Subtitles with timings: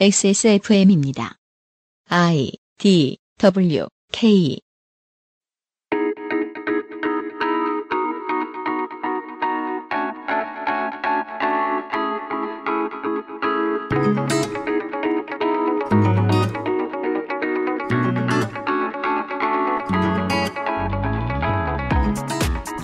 [0.00, 1.36] XSFM입니다.
[2.08, 4.60] I D W K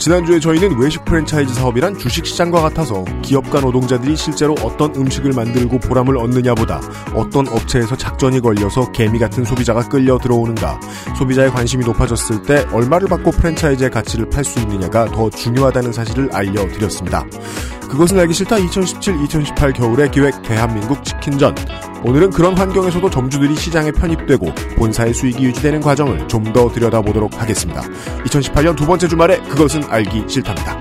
[0.08, 6.54] 지난주에 저희는 외식 프랜차이즈 사업이란 주식시장과 같아서 기업가 노동자들이 실제로 어떤 음식을 만들고 보람을 얻느냐
[6.54, 6.80] 보다
[7.14, 10.80] 어떤 업체에서 작전이 걸려서 개미 같은 소비자가 끌려 들어오는가
[11.18, 17.26] 소비자의 관심이 높아졌을 때 얼마를 받고 프랜차이즈의 가치를 팔 수 있느냐가 더 중요하다는 사실을 알려드렸습니다.
[17.90, 21.54] 그것은 알기 싫다 2017-2018 겨울의 기획 대한민국 치킨전
[22.04, 27.82] 오늘은 그런 환경에서도 점주들이 시장에 편입되고 본사의 수익이 유지되는 과정을 좀 더 들여다보도록 하겠습니다.
[28.24, 30.78] 2018년 두 번째 주말에 그것은 알기 싫답니다.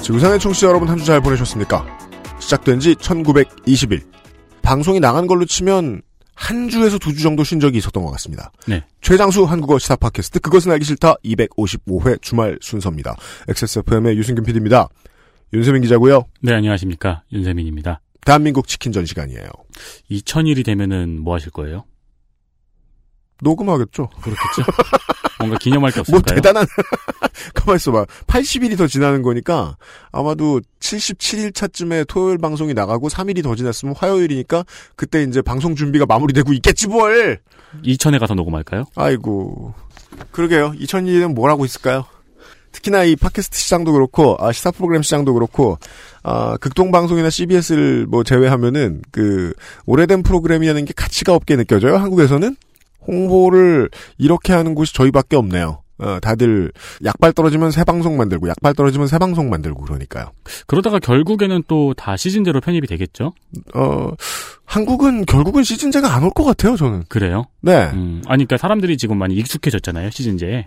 [0.00, 1.84] 지구상의 청취자 여러분 한 주 잘 보내셨습니까?
[2.38, 4.02] 시작된 지 1920일.
[4.62, 6.02] 방송이 나간 걸로 치면
[6.34, 8.52] 한 주에서 두 주 정도 쉰 적이 있었던 것 같습니다.
[8.66, 8.84] 네.
[9.00, 13.16] 최장수 한국어 시사 팟캐스트 그것은 알기 싫다 255회 주말 순서입니다.
[13.48, 14.88] XSFM의 유승균 PD입니다.
[15.52, 16.24] 윤세민 기자고요.
[16.42, 17.22] 네, 안녕하십니까.
[17.32, 18.00] 윤세민입니다.
[18.24, 19.46] 대한민국 치킨 전 시간이에요.
[20.10, 21.84] 2000일이 되면은 뭐 하실 거예요?
[23.42, 24.08] 녹음하겠죠.
[24.08, 24.62] 그렇겠죠?
[25.38, 26.36] 뭔가 기념할 게 뭐 없을까요?
[26.36, 26.66] 대단한
[27.54, 28.06] 가만 있어봐.
[28.26, 29.76] 80일이 더 지나는 거니까
[30.10, 34.64] 아마도 77일 차쯤에 토요일 방송이 나가고 3일이 더 지났으면 화요일이니까
[34.96, 37.40] 그때 이제 방송 준비가 마무리되고 있겠지 뭘.
[37.84, 38.84] 2000에 가서 녹음할까요?
[38.96, 39.74] 아이고
[40.32, 40.72] 그러게요.
[40.72, 42.06] 2002년 뭘 하고 있을까요?
[42.76, 45.78] 특히나 이 팟캐스트 시장도 그렇고 아, 시사 프로그램 시장도 그렇고
[46.22, 49.52] 아, 극동 방송이나 CBS를 뭐 제외하면은 그
[49.86, 51.96] 오래된 프로그램이라는 게 가치가 없게 느껴져요.
[51.96, 52.56] 한국에서는
[53.06, 53.88] 홍보를
[54.18, 55.82] 이렇게 하는 곳이 저희밖에 없네요.
[55.98, 56.70] 어, 다들
[57.06, 60.30] 약발 떨어지면 새 방송 만들고 약발 떨어지면 새 방송 만들고 그러니까요.
[60.66, 63.32] 그러다가 결국에는 또 다 시즌대로 편입이 되겠죠?
[63.74, 64.10] 어,
[64.66, 66.76] 한국은 결국은 시즌제가 안 올 것 같아요.
[66.76, 67.04] 저는.
[67.08, 67.44] 그래요?
[67.62, 67.90] 네.
[67.94, 70.66] 음, 아니, 그러니까 사람들이 지금 많이 익숙해졌잖아요, 시즌제에.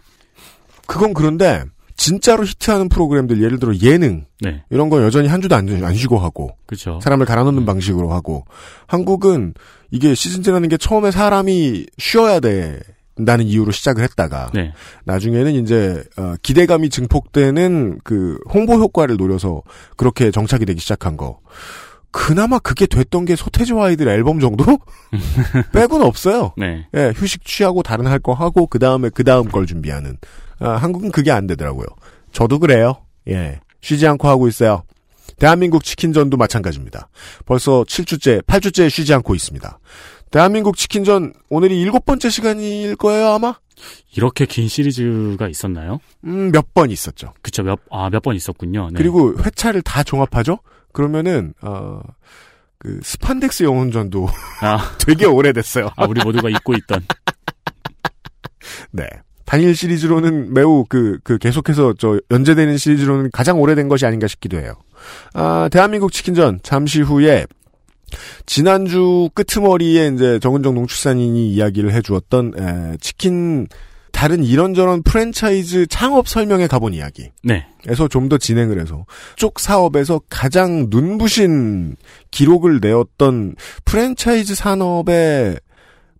[0.87, 1.63] 그건 그런데
[1.99, 4.63] 진짜로 히트하는 프로그램들 예를 들어 예능 네.
[4.69, 6.99] 이런 건 여전히 한 주도 안, 안 쉬고 하고 그렇죠.
[7.03, 7.65] 사람을 갈아놓는 음.
[7.65, 8.45] 방식으로 하고
[8.87, 9.53] 한국은
[9.91, 14.71] 이게 시즌제라는 게 처음에 사람이 쉬어야 된다는 이유로 시작을 했다가 네.
[15.03, 19.61] 나중에는 이제 어, 기대감이 증폭되는 그 홍보 효과를 노려서
[19.97, 21.41] 그렇게 정착이 되기 시작한 거.
[22.11, 24.79] 그나마 그게 됐던 게 소태지와 아이들 앨범 정도?
[25.73, 26.53] 빼고는 없어요.
[26.57, 26.87] 네.
[26.95, 30.17] 예, 휴식 취하고 다른 할 거 하고 그 다음에 그 다음 걸 준비하는.
[30.59, 31.85] 아, 한국은 그게 안 되더라고요.
[32.31, 33.05] 저도 그래요.
[33.29, 34.83] 예, 쉬지 않고 하고 있어요.
[35.37, 37.07] 대한민국 치킨전도 마찬가지입니다.
[37.45, 39.79] 벌써 7주째, 8주째 쉬지 않고 있습니다.
[40.31, 43.55] 대한민국 치킨전 오늘이 일곱 번째 시간일 거예요 아마?
[44.15, 45.99] 이렇게 긴 시리즈가 있었나요?
[46.25, 47.33] 음, 몇 번 있었죠.
[47.41, 48.87] 그쵸, 몇, 아, 몇 번 있었군요.
[48.91, 48.97] 네.
[48.97, 50.59] 그리고 회차를 다 종합하죠?
[50.93, 52.01] 그러면은, 어,
[52.79, 54.29] 그, 스판덱스 영혼전도
[54.61, 55.89] 아, 되게 오래됐어요.
[55.95, 57.05] 아, 우리 모두가 잊고 있던.
[58.91, 59.07] 네.
[59.45, 64.73] 단일 시리즈로는 매우 그, 그 계속해서 저 연재되는 시리즈로는 가장 오래된 것이 아닌가 싶기도 해요.
[65.33, 67.47] 아, 대한민국 치킨전 잠시 후에
[68.45, 73.67] 지난주 끄트머리에 이제 정은정 농축산인이 이야기를 해주었던 에, 치킨
[74.11, 77.29] 다른 이런저런 프랜차이즈 창업 설명에 가본 이야기.
[77.43, 77.65] 네.
[77.87, 79.05] 에서 좀더 진행을 해서
[79.35, 81.95] 쪽 사업에서 가장 눈부신
[82.31, 83.55] 기록을 내었던
[83.85, 85.59] 프랜차이즈 산업의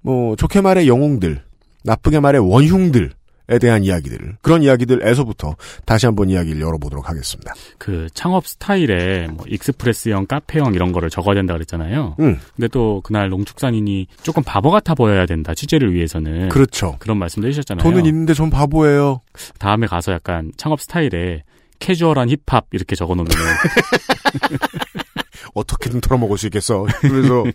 [0.02, 1.44] 뭐 좋게 말해 영웅들,
[1.84, 3.10] 나쁘게 말해 원흉들에
[3.58, 5.56] 대한 이야기들 그런 이야기들에서부터
[5.86, 7.54] 다시 한번 이야기를 열어보도록 하겠습니다.
[7.78, 12.16] 그 창업 스타일에 뭐 익스프레스형, 카페형 이런 거를 적어야 된다 그랬잖아요.
[12.20, 15.54] 음, 근데 또 그날 농축산인이 조금 바보 같아 보여야 된다.
[15.54, 16.50] 취재를 위해서는.
[16.50, 16.98] 그렇죠.
[17.00, 17.84] 그런 말씀도 해주셨잖아요.
[17.84, 19.22] 돈은 있는데 전 바보예요.
[19.58, 21.44] 다음에 가서 약간 창업 스타일에
[21.80, 23.32] 캐주얼한 힙합 이렇게 적어놓으면
[25.56, 26.86] 어떻게든 털어먹을 수 있겠어.
[27.02, 27.46] 그래서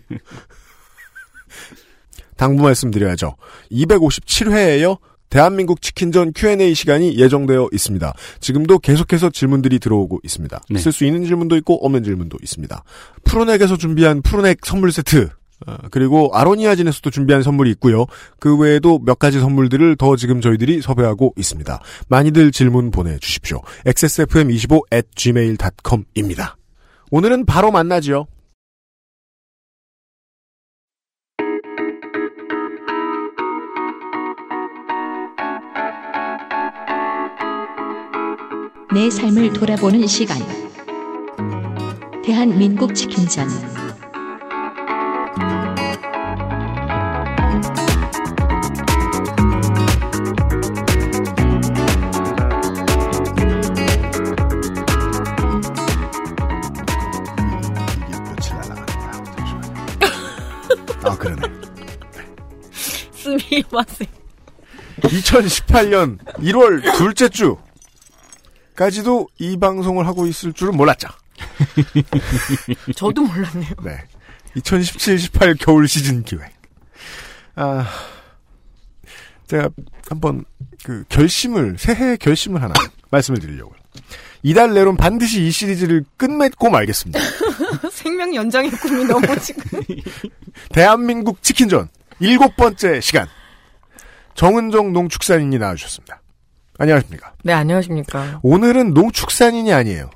[2.35, 3.35] 당부 말씀드려야죠.
[3.71, 4.97] 257회에요.
[5.35, 8.13] 대한민국 치킨전 Q&A 시간이 예정되어 있습니다.
[8.39, 10.61] 지금도 계속해서 질문들이 들어오고 있습니다.
[10.69, 10.79] 네.
[10.79, 12.83] 쓸수 있는 질문도 있고 없는 질문도 있습니다.
[13.25, 15.27] 푸르넥에서 준비한 푸르넥 선물 세트
[15.67, 18.05] 어, 그리고 아로니아진에서도 준비한 선물이 있고요.
[18.39, 21.81] 그 외에도 몇 가지 선물들을 더 지금 저희들이 섭외하고 있습니다.
[22.07, 23.59] 많이들 질문 보내주십시오.
[23.87, 26.55] xsfm25 at gmail.com입니다.
[27.11, 28.25] 오늘은 바로 만나지요.
[38.95, 40.37] 내 삶을 돌아보는 시간.
[42.23, 43.45] 대한민국 치킨전.
[61.03, 61.17] 아
[65.01, 67.57] 2018년 1월 둘째 주
[68.75, 71.07] 까지도 이 방송을 하고 있을 줄은 몰랐죠.
[72.95, 73.73] 저도 몰랐네요.
[73.83, 74.03] 네.
[74.57, 76.51] 2017-18 겨울 시즌 기획.
[77.55, 77.87] 아,
[79.47, 79.69] 제가
[80.09, 80.45] 한번
[80.83, 82.73] 그 결심을, 새해 결심을 하나
[83.11, 83.77] 말씀을 드리려고요.
[84.43, 87.19] 이달 내로는 반드시 이 시리즈를 끝맺고 말겠습니다.
[87.91, 89.63] 생명 연장의 꿈이 너무 지금.
[90.69, 91.89] 대한민국 치킨전
[92.19, 93.27] 일곱 번째 시간.
[94.35, 96.21] 정은정 농축산인이 나와주셨습니다.
[96.77, 97.33] 안녕하십니까.
[97.43, 98.39] 네, 안녕하십니까.
[98.43, 100.09] 오늘은 농축산인이 아니에요.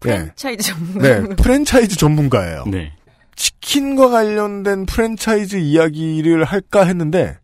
[0.00, 0.18] 네.
[0.18, 1.00] 프랜차이즈 전문가.
[1.02, 2.64] 네, 프랜차이즈 전문가예요.
[2.66, 2.92] 네.
[3.34, 7.38] 치킨과 관련된 프랜차이즈 이야기를 할까 했는데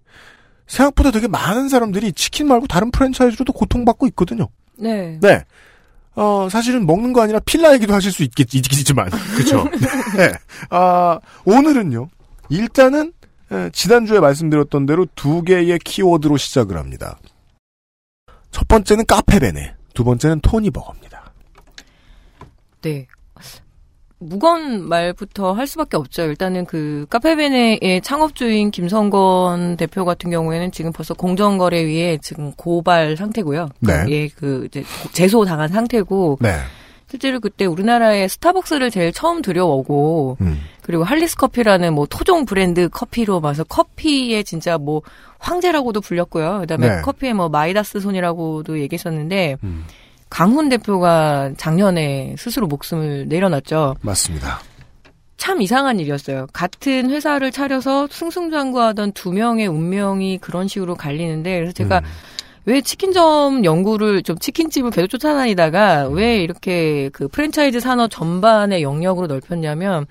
[0.66, 4.48] 생각보다 되게 많은 사람들이 치킨 말고 다른 프랜차이즈로도 고통받고 있거든요.
[4.78, 5.18] 네.
[5.20, 5.44] 네.
[6.14, 9.10] 어, 사실은 먹는 거 아니라 필라 얘기도 하실 수 있겠, 있겠지만.
[9.36, 9.64] 그쵸.
[10.16, 10.32] 네.
[10.70, 12.08] 아, 오늘은요.
[12.50, 13.12] 일단은
[13.50, 17.18] 에, 지난주에 말씀드렸던 대로 두 개의 키워드로 시작을 합니다.
[18.52, 21.32] 첫 번째는 카페베네, 두 번째는 토니버거입니다.
[22.82, 23.08] 네.
[24.18, 26.22] 무거운 말부터 할 수밖에 없죠.
[26.22, 33.68] 일단은 그 카페베네의 창업주인 김성건 대표 같은 경우에는 지금 벌써 공정거래위에 지금 고발 상태고요.
[33.80, 34.04] 네.
[34.10, 36.54] 예, 그 이제 제소 당한 상태고 네.
[37.12, 40.62] 실제로 그때 우리나라에 스타벅스를 제일 처음 들여오고 음.
[40.80, 45.02] 그리고 할리스 커피라는 뭐 토종 브랜드 커피로 봐서 커피의 진짜 뭐
[45.38, 46.60] 황제라고도 불렸고요.
[46.60, 47.02] 그다음에 네.
[47.02, 49.84] 커피의 뭐 마이다스 손이라고도 얘기했었는데 음.
[50.30, 53.96] 강훈 대표가 작년에 스스로 목숨을 내려놨죠.
[54.00, 54.60] 맞습니다.
[55.36, 56.46] 참 이상한 일이었어요.
[56.54, 62.04] 같은 회사를 차려서 승승장구하던 두 명의 운명이 그런 식으로 갈리는데 그래서 제가 음.
[62.64, 70.06] 왜 치킨점 연구를 좀 치킨집을 계속 쫓아다니다가 왜 이렇게 그 프랜차이즈 산업 전반의 영역으로 넓혔냐면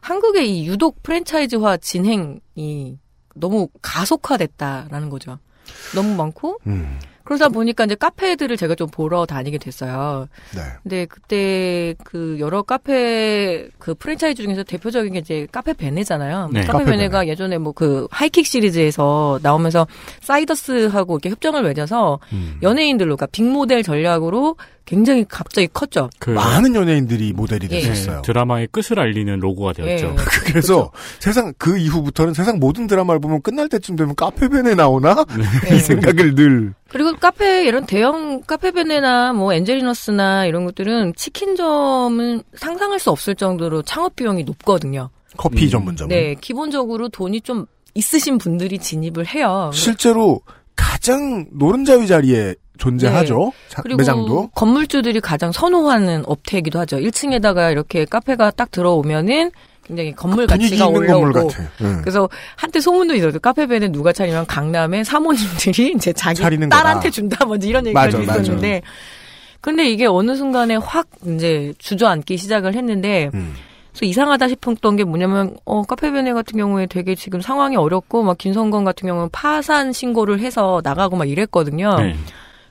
[0.00, 2.98] 한국의 이 유독 프랜차이즈화 진행이
[3.34, 5.38] 너무 가속화됐다라는 거죠.
[5.94, 6.98] 너무 많고 음.
[7.26, 10.26] 그러다 보니까 이제 카페들을 제가 좀 보러 다니게 됐어요.
[10.54, 10.62] 네.
[10.82, 16.50] 근데 그때 그 여러 카페 그 프랜차이즈 중에서 대표적인 게 이제 카페 베네잖아요.
[16.52, 16.62] 네.
[16.62, 19.86] 카페 카페 베네가 예전에 뭐 그 하이킥 시리즈에서 나오면서
[20.22, 22.58] 사이더스하고 이렇게 협정을 맺어서 음.
[22.62, 24.56] 연예인들로 그러니까 빅모델 전략으로
[24.86, 26.08] 굉장히 갑자기 컸죠.
[26.20, 27.80] 그 많은 연예인들이 모델이 예.
[27.80, 28.22] 되셨어요.
[28.22, 30.06] 드라마의 끝을 알리는 로고가 되었죠.
[30.06, 30.14] 예.
[30.46, 35.26] 그래서 세상 그 이후부터는 세상 모든 드라마를 보면 끝날 때쯤 되면 카페벤에 나오나
[35.66, 35.78] 이 네.
[35.78, 43.10] 생각을 늘 그리고 카페 이런 대형 카페 베네나 뭐 엔젤리너스나 이런 것들은 치킨점은 상상할 수
[43.10, 45.10] 없을 정도로 창업 비용이 높거든요.
[45.36, 45.70] 커피 음.
[45.70, 46.08] 전문점.
[46.08, 49.70] 네, 기본적으로 돈이 좀 있으신 분들이 진입을 해요.
[49.74, 50.40] 실제로
[50.76, 53.52] 가장 노른자위 자리에 존재하죠.
[53.68, 53.82] 자- 네.
[53.82, 54.50] 그리고 매장도.
[54.54, 56.98] 건물주들이 가장 선호하는 업태이기도 하죠.
[56.98, 59.50] 1층에다가 이렇게 카페가 딱 들어오면은
[59.86, 61.62] 굉장히 건물 가치가 건물 올라오고 같아.
[61.82, 62.00] 응.
[62.02, 63.38] 그래서 한때 소문도 있었어요.
[63.38, 67.10] 카페베는 누가 차리면 강남의 사모님들이 이제 자기 차리는 딸한테 거다.
[67.10, 68.40] 준다 먼저 이런 얘기까지 맞아, 맞아.
[68.42, 68.82] 있었는데
[69.60, 73.54] 근데 이게 어느 순간에 확 이제 주저앉기 시작을 했는데 음.
[73.92, 78.84] 그래서 이상하다 싶었던 게 뭐냐면 어 카페베네 같은 경우에 되게 지금 상황이 어렵고 막 김성건
[78.84, 81.96] 같은 경우는 파산 신고를 해서 나가고 막 이랬거든요.
[81.98, 82.16] 네.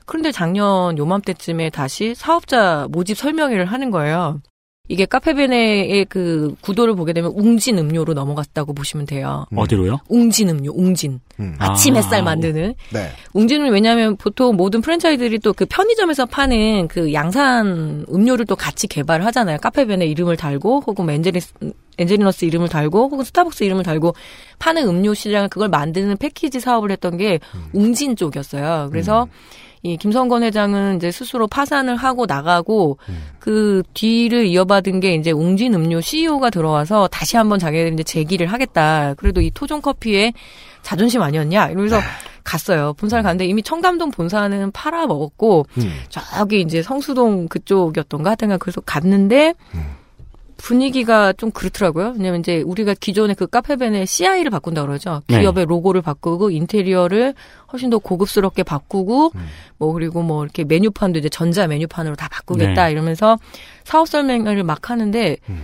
[0.06, 4.40] 그런데 작년 요맘때쯤에 다시 사업자 모집 설명회를 하는 거예요.
[4.88, 9.44] 이게 카페베네의 그 구도를 보게 되면 웅진 음료로 넘어갔다고 보시면 돼요.
[9.50, 9.58] 음.
[9.58, 9.98] 어디로요?
[10.08, 11.18] 웅진 음료, 웅진.
[11.40, 11.56] 음.
[11.58, 11.72] 아.
[11.72, 12.74] 아침 햇살 만드는.
[12.92, 13.10] 네.
[13.32, 19.26] 웅진은 왜냐하면 보통 모든 프랜차이들이 또 그 편의점에서 파는 그 양산 음료를 또 같이 개발을
[19.26, 19.58] 하잖아요.
[19.58, 21.40] 카페벤의 이름을 달고 혹은 뭐 엔젤리,
[21.98, 24.14] 엔젤리너스 이름을 달고 혹은 스타벅스 이름을 달고
[24.60, 27.40] 파는 음료 시장을 그걸 만드는 패키지 사업을 했던 게
[27.72, 28.90] 웅진 쪽이었어요.
[28.92, 29.26] 그래서
[29.86, 32.98] 이 김성건 회장은 이제 스스로 파산을 하고 나가고
[33.38, 39.14] 그 뒤를 이어받은 게 이제 웅진 음료 CEO가 들어와서 다시 한번 자기들이 이제 재기를 하겠다.
[39.14, 40.32] 그래도 이 토종 커피에
[40.82, 42.00] 자존심 아니었냐 이러면서
[42.42, 42.92] 갔어요.
[42.94, 45.92] 본사를 갔는데 이미 청담동 본사는 팔아 먹었고 음.
[46.08, 49.54] 저기 이제 성수동 그쪽이었던가 하여튼간 그래서 갔는데
[50.56, 52.14] 분위기가 좀 그렇더라고요.
[52.16, 55.22] 왜냐면 이제 우리가 기존에 그 카페벤의 CI를 바꾼다 그러죠.
[55.28, 55.40] 네.
[55.40, 57.34] 기업의 로고를 바꾸고 인테리어를
[57.72, 59.46] 훨씬 더 고급스럽게 바꾸고 음.
[59.78, 62.92] 뭐 그리고 뭐 이렇게 메뉴판도 이제 전자 메뉴판으로 다 바꾸겠다 네.
[62.92, 63.38] 이러면서
[63.84, 65.62] 사업 설명을 막 하는데 음.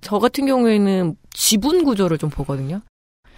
[0.00, 2.80] 저 같은 경우에는 지분 구조를 좀 보거든요.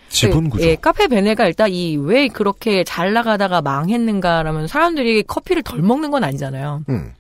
[0.09, 0.65] 지분 구조.
[0.67, 6.25] 예, 카페 베네가 일단 이 왜 그렇게 잘 나가다가 망했는가라면 사람들이 커피를 덜 먹는 건
[6.25, 6.83] 아니잖아요.
[6.89, 7.13] 음.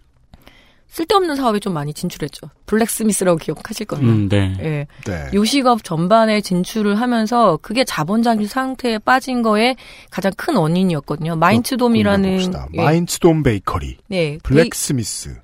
[0.90, 2.48] 쓸데없는 사업에 좀 많이 진출했죠.
[2.66, 4.12] 블랙스미스라고 기억하실 겁니다.
[4.12, 4.56] 음, 네.
[4.60, 4.86] 예.
[5.06, 5.30] 네.
[5.32, 9.76] 요식업 전반에 진출을 하면서 그게 자본잠식 상태에 빠진 거에
[10.10, 11.36] 가장 큰 원인이었거든요.
[11.36, 12.66] 마인츠돔이라는 봅시다.
[12.74, 15.40] 예, 마인츠돔 베이커리, 네, 블랙스미스,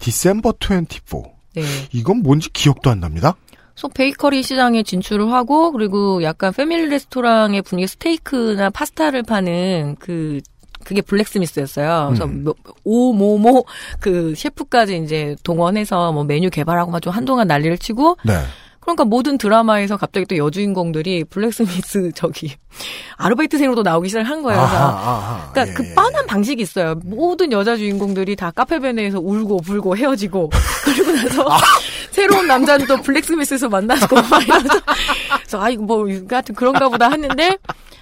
[0.00, 1.18] 디셈버 24.
[1.54, 1.62] 네.
[1.92, 3.36] 이건 뭔지 기억도 안 납니다.
[3.74, 10.40] 그래서 베이커리 시장에 진출을 하고 그리고 약간 패밀리 레스토랑의 분위기 스테이크나 파스타를 파는 그
[10.84, 12.06] 그게 블랙스미스였어요.
[12.08, 12.44] 그래서 음.
[12.44, 12.54] 뭐,
[12.84, 13.64] 오모모
[14.00, 18.34] 그 셰프까지 이제 동원해서 뭐 메뉴 개발하고 막 좀 한동안 난리를 치고 네.
[18.80, 22.54] 그러니까 모든 드라마에서 갑자기 또 여주인공들이 블랙스미스 저기
[23.18, 24.58] 아르바이트생으로도 나오기 시작한 거예요.
[24.60, 25.50] 그래서 아하, 아하.
[25.52, 25.94] 그러니까 예, 그 예.
[25.94, 26.94] 뻔한 방식이 있어요.
[27.04, 30.50] 모든 여자 주인공들이 다 카페베네에서 울고 불고 헤어지고
[30.84, 31.58] 그리고 나서 아.
[32.18, 34.80] 새로운 남자는 또 블랙스미스에서 만나고 막 이러면서
[35.36, 37.56] 그래서 아 이거 뭐 하여튼 그런가 보다 했는데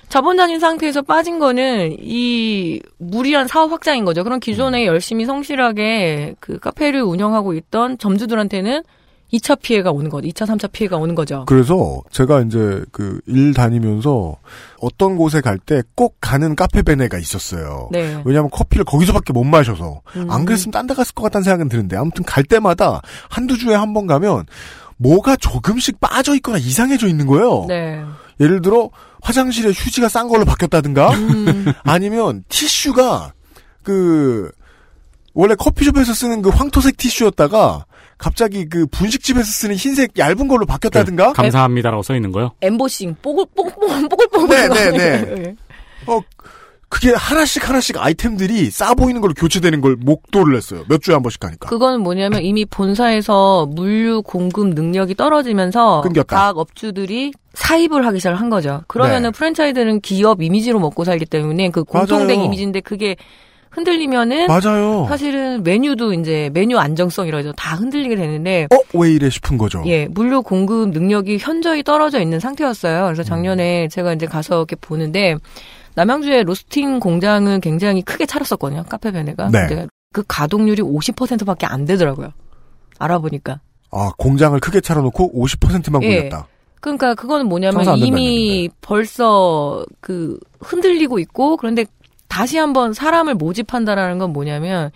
[0.08, 4.25] 자본장인 상태에서 빠진 거는 이 무리한 사업 확장인 거죠.
[4.25, 4.87] 그럼 기존에 음.
[4.87, 8.85] 열심히 성실하게 그 카페를 운영하고 있던 점주들한테는
[9.33, 10.28] 2차 피해가 오는 거죠.
[10.28, 11.45] 2차, 3차 피해가 오는 거죠.
[11.47, 14.37] 그래서 제가 이제 그 일 다니면서
[14.80, 17.88] 어떤 곳에 갈 때 꼭 가는 카페베네가 있었어요.
[17.90, 18.23] 네.
[18.25, 20.30] 왜냐하면 커피를 거기서밖에 못 마셔서 음.
[20.30, 23.92] 안 그랬으면 딴 데 갔을 것 같다는 생각은 드는데 아무튼 갈 때마다 한두 주에 한
[23.95, 24.47] 번 가면
[24.99, 27.64] 뭐가 조금씩 빠져 있거나 이상해져 있는 거예요.
[27.68, 28.02] 네.
[28.40, 28.90] 예를 들어
[29.23, 31.73] 화장실에 휴지가 싼 걸로 바뀌었다든가 음.
[31.85, 33.33] 아니면 티슈가
[33.83, 34.50] 그
[35.35, 37.85] 원래 커피숍에서 쓰는 그 황토색 티슈였다가
[38.18, 42.52] 갑자기 그 분식집에서 쓰는 흰색 얇은 걸로 바뀌었다든가 감사합니다라고 써 있는 거요.
[42.61, 45.56] 엠보싱 뽀글 뽀글 뽀글 뽀글 네, 네, 네.
[46.06, 46.20] 어
[46.88, 50.85] 그게 하나씩 하나씩 아이템들이 싸 보이는 걸로 교체되는 걸 목도를 했어요.
[50.88, 51.68] 몇 주에 한 번씩 가니까.
[51.68, 56.37] 그거는 뭐냐면 이미 본사에서 물류 공급 능력이 떨어지면서 끊겼다.
[56.37, 58.82] 각 업주들이 사입을 하기 시작을 한 거죠.
[58.87, 59.37] 그러면은 네.
[59.37, 62.44] 프랜차이즈는 기업 이미지로 먹고 살기 때문에 그 공통된 맞아요.
[62.44, 63.16] 이미지인데 그게
[63.76, 65.06] 흔들리면은 맞아요.
[65.09, 67.52] 사실은 메뉴도 이제 메뉴 안정성이라죠.
[67.52, 69.83] 다 흔들리게 되는데 어 왜 이래 싶은 거죠.
[69.87, 73.04] 예, 물류 공급 능력이 현저히 떨어져 있는 상태였어요.
[73.04, 75.37] 그래서 작년에 제가 이제 가서 이렇게 보는데
[75.97, 78.85] 남양주의 로스팅 공장을 굉장히 크게 차렸었거든요.
[78.88, 79.50] 카페 베네가.
[79.50, 79.66] 네.
[79.68, 82.33] 근데 그 가동률이 50%밖에 안 되더라고요.
[82.99, 83.61] 알아보니까.
[83.92, 86.16] 아 공장을 크게 차려놓고 50%만 예.
[86.16, 86.49] 굴렸다.
[86.80, 91.85] 그러니까 그거는 뭐냐면 이미 벌써 그 흔들리고 있고 그런데
[92.28, 94.90] 다시 한번 사람을 모집한다라는 건 뭐냐면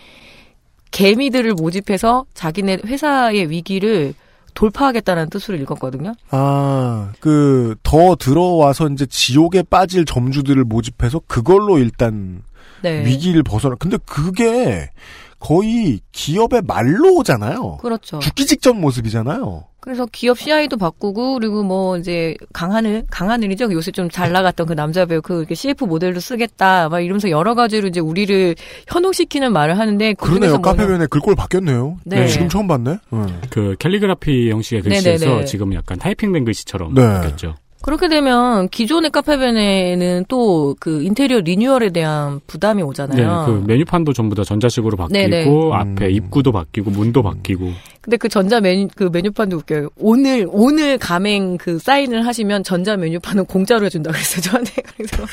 [0.90, 4.14] 개미들을 모집해서 자기네 회사의 위기를
[4.54, 6.14] 돌파하겠다는 뜻으로 읽었거든요.
[6.30, 12.42] 아, 그, 더 들어와서 이제 지옥에 빠질 점주들을 모집해서 그걸로 일단
[12.82, 13.04] 네.
[13.04, 13.76] 위기를 벗어나.
[13.78, 14.90] 근데 그게
[15.38, 17.78] 거의 기업의 말로잖아요.
[17.78, 18.18] 그렇죠.
[18.18, 19.64] 죽기 직전 모습이잖아요.
[19.80, 23.72] 그래서 기업 CI도 바꾸고 그리고 뭐 이제 강하늘 강하늘이죠.
[23.72, 27.54] 요새 좀 잘 나갔던 그 남자 배우 그 이렇게 CF 모델로 쓰겠다 막 이러면서 여러
[27.54, 28.56] 가지로 이제 우리를
[28.88, 30.60] 현혹시키는 말을 하는데 그 그러네요.
[30.60, 31.98] 카페변에 글꼴 바뀌었네요.
[32.04, 32.26] 네.
[32.26, 32.98] 지금 처음 봤네.
[33.12, 33.40] 응.
[33.50, 35.44] 그 캘리그라피 형식의 글씨에서 네네네.
[35.46, 37.02] 지금 약간 타이핑된 글씨처럼 네.
[37.02, 37.54] 바뀌었죠.
[37.82, 43.44] 그렇게 되면 기존의 카페벤에는 또 그 인테리어 리뉴얼에 대한 부담이 네, 오잖아요.
[43.46, 45.46] 그 메뉴판도 전부 다 전자식으로 바뀌고 네네.
[45.72, 46.10] 앞에 음.
[46.10, 47.70] 입구도 바뀌고 문도 바뀌고
[48.00, 49.90] 근데 그 전자 메뉴 그 메뉴판도 웃겨요.
[49.96, 54.82] 오늘 오늘 가맹 그 사인을 하시면 전자 메뉴판은 공짜로 해준다 그랬어요 저한테.
[54.96, 55.24] 그래서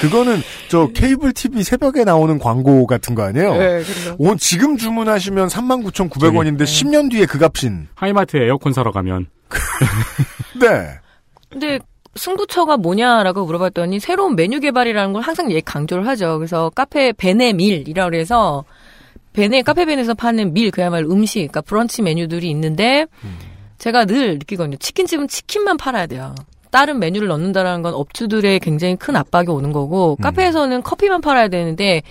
[0.00, 3.52] 그거는 저 케이블 TV 새벽에 나오는 광고 같은 거 아니에요?
[3.52, 6.64] 네, 그래서 오, 지금 주문하시면 39,900원인데 네.
[6.64, 7.88] 10년 뒤에 그 값인.
[7.94, 9.26] 하이마트 에어컨 사러 가면
[10.60, 10.98] 네.
[11.48, 11.78] 근데
[12.14, 16.38] 승부처가 뭐냐라고 물어봤더니 새로운 메뉴 개발이라는 걸 항상 얘 강조를 하죠.
[16.38, 18.64] 그래서 카페 베네 밀이라고 그래서
[19.32, 23.06] 베네 카페 베네에서 파는 밀 그야말로 음식, 그러니까 브런치 메뉴들이 있는데
[23.78, 24.76] 제가 늘 느끼거든요.
[24.76, 26.34] 치킨집은 치킨만 팔아야 돼요.
[26.70, 32.02] 다른 메뉴를 넣는다라는 건 업주들의 굉장히 큰 압박이 오는 거고 카페에서는 커피만 팔아야 되는데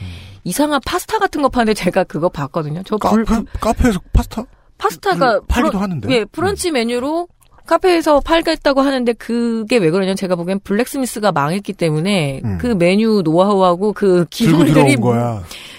[0.44, 2.82] 이상한 파스타 같은 거 파는데 제가 그거 봤거든요.
[2.86, 4.46] 저 불, 카페, 카페에서 파스타?
[4.82, 6.12] 파스타가 음, 팔기도 브런- 하는데.
[6.14, 7.28] 예, 브런치 메뉴로
[7.68, 12.58] 카페에서 팔겠다고 하는데 그게 왜 그러냐면 제가 보기엔 블랙스미스가 망했기 때문에 음.
[12.60, 14.98] 그 메뉴 노하우하고 그 기술들이.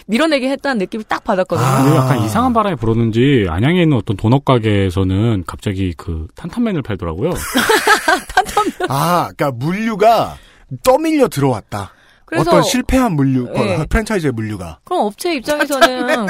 [0.07, 1.67] 밀어내게 했다는 느낌을 딱 받았거든요.
[1.67, 1.97] 아.
[1.97, 7.31] 약간 이상한 바람이 불었는지 안양에 있는 어떤 도넛 가게에서는 갑자기 그 탄탄면을 팔더라고요.
[8.89, 10.37] 아, 그러니까 물류가
[10.85, 11.93] 떠밀려 들어왔다.
[12.25, 13.85] 그래서 어떤 실패한 물류, 어, 예.
[13.89, 14.79] 프랜차이즈의 물류가.
[14.85, 16.27] 그럼 업체 입장에서는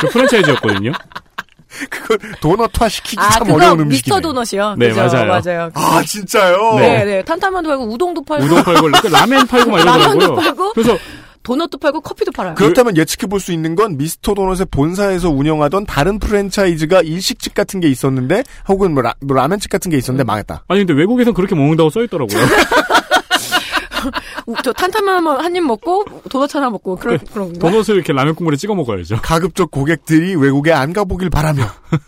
[0.00, 0.92] 그 프랜차이즈였거든요.
[1.90, 3.88] 그걸 도넛화 시키기 아 참 어려운 음식이네.
[3.88, 4.76] 미스터 도넛이요.
[4.78, 5.02] 네, 그죠?
[5.02, 5.26] 맞아요.
[5.42, 5.70] 맞아요.
[5.74, 6.74] 아, 진짜요?
[6.78, 7.22] 네, 네.
[7.24, 10.34] 탄탄만도 팔고 우동도 팔고 우동 팔고 그 라멘 팔고 막 이러더라고요.
[10.36, 10.96] 팔고 그래서
[11.42, 12.54] 도넛도 팔고 커피도 팔아요.
[12.54, 17.88] 그렇다면 예측해 볼 수 있는 건 미스터 도넛의 본사에서 운영하던 다른 프랜차이즈가 일식집 같은 게
[17.88, 20.64] 있었는데 혹은 뭐, 라, 뭐 라면집 같은 게 있었는데 망했다.
[20.68, 22.38] 아니 근데 외국에선 그렇게 먹는다고 써 있더라고요.
[24.46, 27.58] 우- 저 탄탄면 한입 먹고 도넛 하나 먹고 그런 그런 거.
[27.70, 29.16] 도넛을 이렇게 라면 국물에 찍어 먹어야죠.
[29.22, 31.64] 가급적 고객들이 외국에 안 가보길 바라며.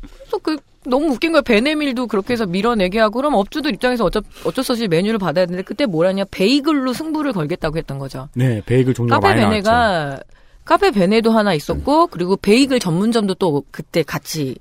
[0.00, 1.42] 그래서 그 너무 웃긴 거야.
[1.42, 5.62] 베네밀도 그렇게 해서 밀어내게 하고 그럼 업주들 입장에서 어쩔 어쩔 수 없이 메뉴를 받아야 되는데
[5.62, 8.28] 그때 뭐라냐 베이글로 승부를 걸겠다고 했던 거죠.
[8.34, 9.62] 네, 베이글 종류가 카페 많이 나왔죠.
[9.70, 10.20] 베네가
[10.64, 14.56] 카페 베네도 하나 있었고 그리고 베이글 전문점도 또 그때 같이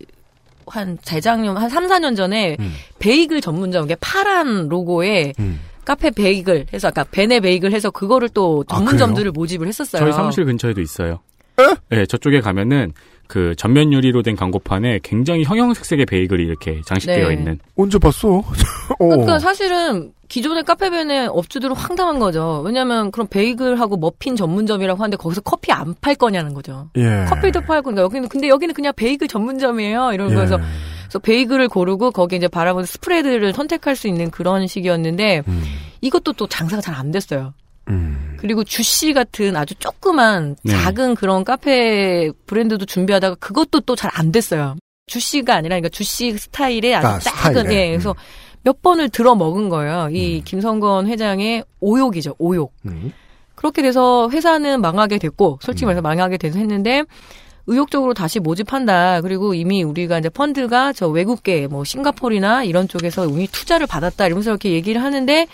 [0.68, 2.74] 한 재작년 한 3, 4년 전에 음.
[3.00, 5.60] 베이글 전문점 이게 파란 로고에 음.
[5.90, 10.00] 카페 베이글 해서 아까 베네 베이글 해서 그거를 또 아, 전문점들을 모집을 했었어요.
[10.04, 11.20] 저희 사무실 근처에도 있어요.
[11.90, 12.94] 네, 저쪽에 가면은
[13.28, 17.34] 그 전면 유리로 된 광고판에 굉장히 형형색색의 베이글이 이렇게 장식되어 네.
[17.34, 17.60] 있는.
[17.76, 18.38] 언제 봤어?
[18.38, 18.44] 어.
[19.00, 22.62] 그러니까 사실은 기존의 카페베네 업주들은 황당한 거죠.
[22.64, 26.90] 왜냐하면 그런 베이글하고 머핀 전문점이라고 하는데 거기서 커피 안 팔 거냐는 거죠.
[26.98, 27.26] 예.
[27.28, 30.14] 커피도 팔고 그러니까 여기는 근데 여기는 그냥 베이글 전문점이에요.
[30.14, 30.36] 이런 예.
[30.36, 30.60] 거에서
[31.10, 35.64] 그래서 베이글을 고르고 거기에 이제 바라보는 스프레드를 선택할 수 있는 그런 식이었는데 음.
[36.02, 37.54] 이것도 또 장사가 잘 안 됐어요.
[37.90, 38.38] 음.
[38.40, 40.72] 그리고 주시 같은 아주 조그만 네.
[40.74, 44.76] 작은 그런 카페 브랜드도 준비하다가 그것도 또 잘 안 됐어요.
[45.08, 47.86] 주시가 아니라 그러니까 주시 스타일의 아주 아, 작은 스타일에.
[47.86, 48.16] 예 그래서
[48.64, 50.10] 몇 번을 들어 먹은 거예요.
[50.12, 52.36] 이 김성건 회장의 오욕이죠.
[52.38, 52.72] 오욕.
[52.86, 53.12] 음.
[53.56, 57.04] 그렇게 돼서 회사는 망하게 됐고 솔직히 말해서 망하게 돼서 했는데
[57.70, 59.22] 의욕적으로 다시 모집한다.
[59.22, 64.26] 그리고 이미 우리가 이제 펀드가 저 외국계 뭐 싱가포르나 이런 쪽에서 이미 투자를 받았다.
[64.26, 65.48] 이러면서 이렇게 얘기를 하는데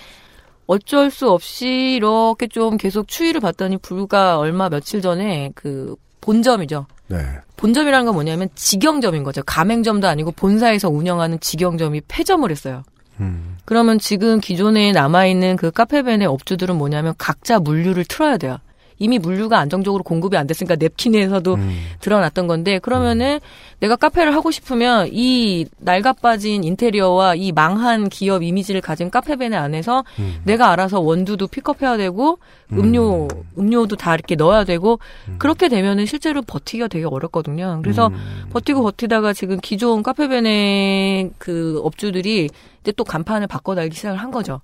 [0.66, 6.88] 어쩔 수 없이 이렇게 좀 계속 추이를 봤더니 불과 얼마 며칠 전에 그 본점이죠.
[7.08, 7.18] 네.
[7.58, 9.44] 본점이라는 건 뭐냐면 직영점인 거죠.
[9.44, 12.84] 가맹점도 아니고 본사에서 운영하는 직영점이 폐점을 했어요.
[13.20, 13.58] 음.
[13.66, 18.58] 그러면 지금 기존에 남아있는 그 카페벤의 업주들은 뭐냐면 각자 물류를 틀어야 돼요.
[18.98, 21.78] 이미 물류가 안정적으로 공급이 안 됐으니까 냅킨에서도 음.
[22.00, 23.40] 드러났던 건데 그러면은
[23.80, 30.42] 내가 카페를 하고 싶으면 이 낡아빠진 인테리어와 이 망한 기업 이미지를 가진 카페벤의 안에서 음.
[30.46, 32.40] 내가 알아서 원두도 픽업해야 되고
[32.72, 35.00] 음료 음료도 다 이렇게 넣어야 되고
[35.38, 37.80] 그렇게 되면은 실제로 버티기가 되게 어렵거든요.
[37.84, 38.50] 그래서 음.
[38.52, 42.50] 버티고 버티다가 지금 기존 카페벤의 그 업주들이
[42.82, 44.62] 이제 또 간판을 바꿔 달기 시작을 한 거죠.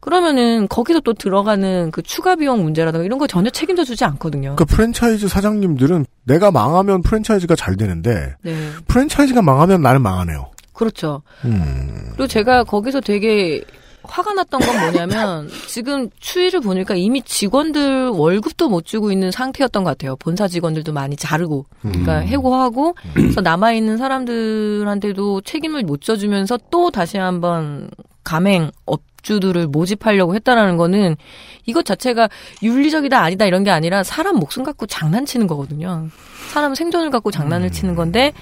[0.00, 4.56] 그러면은 거기서 또 들어가는 그 추가 비용 문제라든가 이런 거 전혀 책임져 주지 않거든요.
[4.56, 8.54] 그 프랜차이즈 사장님들은 내가 망하면 프랜차이즈가 잘 되는데 네.
[8.86, 10.50] 프랜차이즈가 망하면 나는 망하네요.
[10.72, 11.22] 그렇죠.
[11.44, 12.10] 음.
[12.12, 13.64] 그리고 제가 거기서 되게
[14.04, 19.90] 화가 났던 건 뭐냐면 지금 추이를 보니까 이미 직원들 월급도 못 주고 있는 상태였던 것
[19.90, 20.16] 같아요.
[20.16, 27.18] 본사 직원들도 많이 자르고, 그러니까 해고하고, 그래서 남아 있는 사람들한테도 책임을 못 져주면서 또 다시
[27.18, 27.90] 한번
[28.28, 31.16] 가맹 업주들을 모집하려고 했다라는 거는
[31.64, 32.28] 이것 자체가
[32.62, 36.08] 윤리적이다 아니다 이런 게 아니라 사람 목숨 갖고 장난치는 거거든요.
[36.52, 38.32] 사람 생존을 갖고 장난을 치는 건데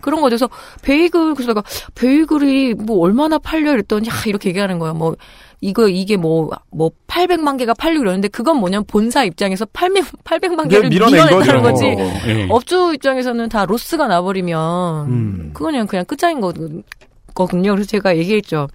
[0.00, 0.48] 그런 거죠.
[0.48, 0.48] 그래서
[0.82, 1.62] 베이글 그래서 내가
[1.94, 4.92] 베이글이 뭐 얼마나 팔려 이랬더니 야 이렇게 얘기하는 거야.
[4.94, 5.14] 뭐
[5.60, 11.62] 이거 이게 뭐뭐 800만 개가 팔리고 그러는데 그건 뭐냐면 본사 입장에서 800, 800만 개를 밀어냈다는.
[11.62, 11.84] 거지.
[11.86, 12.46] 예.
[12.50, 15.50] 업주 입장에서는 다 로스가 나버리면 음.
[15.54, 16.52] 그건 그냥 끝장인 거-
[17.34, 17.70] 거든요.
[17.72, 18.68] 그래서 제가 얘기했죠.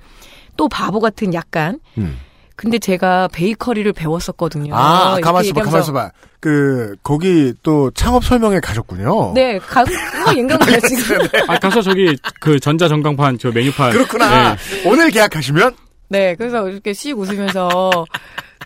[0.59, 1.79] 또 바보 같은 약간.
[1.97, 2.19] 음.
[2.57, 4.75] 근데 제가 베이커리를 배웠었거든요.
[4.75, 5.79] 아, 이렇게 가만 있어 봐, 가만 얘기하면서.
[5.79, 6.11] 있어 봐.
[6.41, 9.31] 그, 거기 또 창업 설명회 가셨군요.
[9.33, 11.17] 네, 가, 그거 인간가요 지금.
[11.47, 13.91] 아, 가서 저기 그 전자 전광판 저 메뉴판.
[13.91, 14.51] 그렇구나.
[14.51, 14.57] 예.
[14.89, 15.75] 오늘 계약하시면
[16.09, 18.05] 네, 그래서 이렇게 씩 웃으면서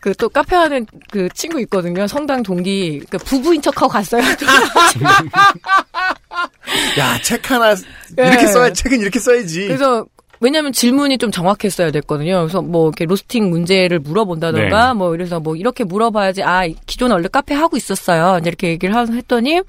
[0.01, 2.07] 그 또 카페 하는 그 친구 있거든요.
[2.07, 3.03] 성당 동기.
[3.09, 4.21] 그 부부인 척하고 갔어요.
[6.99, 7.73] 야, 책 하나
[8.19, 8.27] 예.
[8.27, 9.67] 이렇게 써야 책은 이렇게 써야지.
[9.67, 10.05] 그래서
[10.43, 12.41] 왜냐면 질문이 좀 정확했어야 됐거든요.
[12.41, 14.93] 그래서 뭐 이렇게 로스팅 문제를 물어본다던가 네.
[14.93, 18.37] 뭐 이래서 뭐 이렇게 물어봐야지 아 기존에 원래 카페 하고 있었어요.
[18.39, 19.61] 이제 이렇게 얘기를 하- 했더니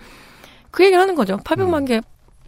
[0.71, 1.37] 그 얘기를 하는 거죠.
[1.45, 2.01] 800만 개.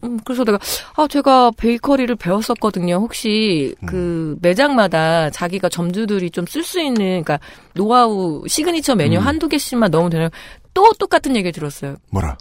[0.05, 0.59] 음, 그래서 내가
[0.97, 2.97] 아 제가 베이커리를 배웠었거든요.
[2.97, 7.39] 혹시 그 매장마다 자기가 점주들이 좀 쓸 수 있는 그러니까
[7.75, 10.29] 노하우 시그니처 메뉴 한두 개씩만 넣으면 되나요?
[10.75, 11.97] 또 똑같은 얘기 들었어요.
[12.11, 12.37] 뭐라?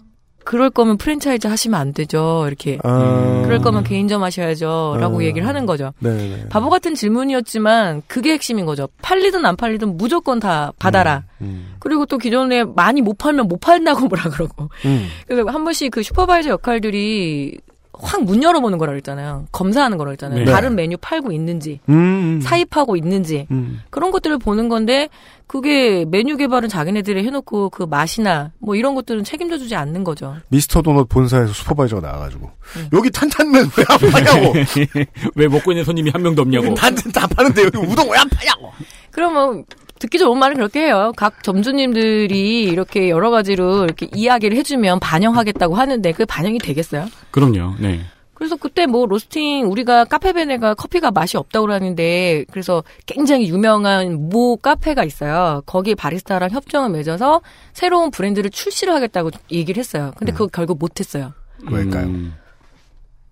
[0.46, 2.46] 그럴 거면 프랜차이즈 하시면 안 되죠.
[2.48, 2.78] 이렇게.
[2.84, 4.98] 아, 그럴 거면 개인점 하셔야죠.
[5.00, 5.24] 라고 음.
[5.24, 5.92] 얘기를 하는 거죠.
[6.00, 6.50] 네네.
[6.50, 8.88] 바보 같은 질문이었지만 그게 핵심인 거죠.
[9.02, 11.24] 팔리든 안 팔리든 무조건 다 받아라.
[11.42, 11.76] 음.
[11.80, 14.70] 그리고 또 기존에 많이 못 팔면 못 판다고 뭐라 그러고.
[14.86, 15.08] 음.
[15.28, 17.58] 그래서 한 번씩 그 슈퍼바이저 역할들이
[18.02, 19.46] 확 문 열어보는 거라 그랬잖아요.
[19.52, 20.46] 검사하는 거라 그랬잖아요.
[20.46, 20.52] 네.
[20.52, 22.40] 다른 메뉴 팔고 있는지, 음.
[22.42, 23.48] 사입하고 있는지.
[23.52, 23.82] 음.
[23.90, 25.10] 그런 것들을 보는 건데
[25.48, 30.36] 그게 메뉴 개발은 자기네들이 해놓고 그 맛이나 뭐 이런 것들은 책임져 주지 않는 거죠.
[30.48, 32.90] 미스터 도넛 본사에서 슈퍼바이저가 나와가지고 음.
[32.94, 34.54] 여기 탄탄면 왜 안 파냐고
[35.36, 36.74] 왜 먹고 있는 손님이 한 명도 없냐고.
[36.74, 38.72] 탄탄 다 파는데 여기 우동 왜 안 파냐고
[39.12, 39.64] 그러면
[40.00, 41.14] 듣기 좋은 말은 그렇게 해요.
[41.16, 47.06] 각 점주님들이 이렇게 여러 가지로 이렇게 이야기를 해주면 반영하겠다고 하는데 그 반영이 되겠어요?
[47.32, 47.76] 그럼요.
[47.80, 48.02] 네.
[48.34, 55.06] 그래서 그때 뭐 로스팅 우리가 카페베네가 커피가 맛이 없다고 그러는데 그래서 굉장히 유명한 모 카페가
[55.06, 55.62] 있어요.
[55.66, 60.12] 거기에 바리스타랑 협정을 맺어서 새로운 브랜드를 출시를 하겠다고 얘기를 했어요.
[60.18, 61.32] 근데 그거 결국 못했어요.
[61.72, 62.08] 왜일까요?
[62.08, 62.36] 음.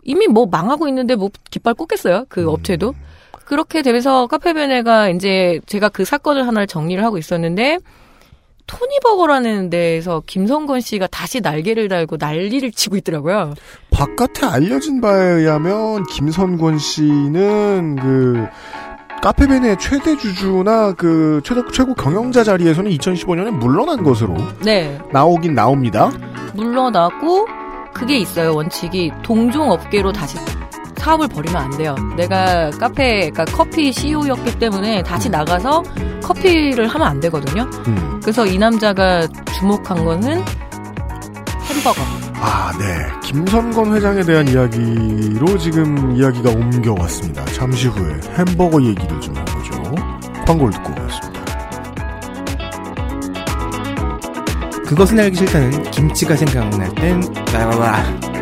[0.04, 2.26] 이미 뭐 망하고 있는데 뭐 깃발 꽂겠어요?
[2.30, 2.94] 그 업체도.
[3.46, 7.80] 그렇게 되면서 카페베네가 이제 제가 그 사건을 하나를 정리를 하고 있었는데
[8.66, 13.54] 토니버거라는 데에서 김성건 씨가 다시 날개를 달고 난리를 치고 있더라고요.
[13.92, 18.48] 바깥에 알려진 바에 의하면 김선권 씨는 그
[19.22, 25.00] 카페베네의 최대 주주나 그 최고, 최고 경영자 자리에서는 2015년에 물러난 것으로 네.
[25.12, 26.12] 나오긴 나옵니다.
[26.54, 27.48] 물러나고
[27.94, 28.54] 그게 있어요.
[28.56, 30.38] 원칙이 동종 업계로 다시
[31.04, 31.96] 사업을 벌이면 안 돼요.
[32.16, 35.84] 내가 카페, 그러니까 커피 CEO였기 때문에 다시 나가서
[36.24, 37.70] 커피를 하면 안 되거든요.
[37.88, 38.22] 음.
[38.22, 40.42] 그래서 이 남자가 주목한 거는
[41.66, 42.02] 햄버거.
[42.36, 42.86] 아, 네.
[43.22, 47.44] 김선건 회장에 대한 이야기로 지금 이야기가 옮겨왔습니다.
[47.48, 49.96] 잠시 후에 햄버거 얘기를 좀 해보죠.
[50.46, 51.44] 광고를 듣고 오겠습니다.
[54.86, 58.33] 그것은 알기 싫다는 김치가 생각날 땐 라라라.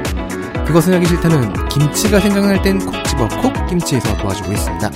[0.72, 4.90] 그것은 알기 싫다는 김치가 생각날 땐 콕 집어 콕 김치에서 도와주고 있습니다.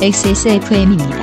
[0.00, 1.16] XSFM입니다.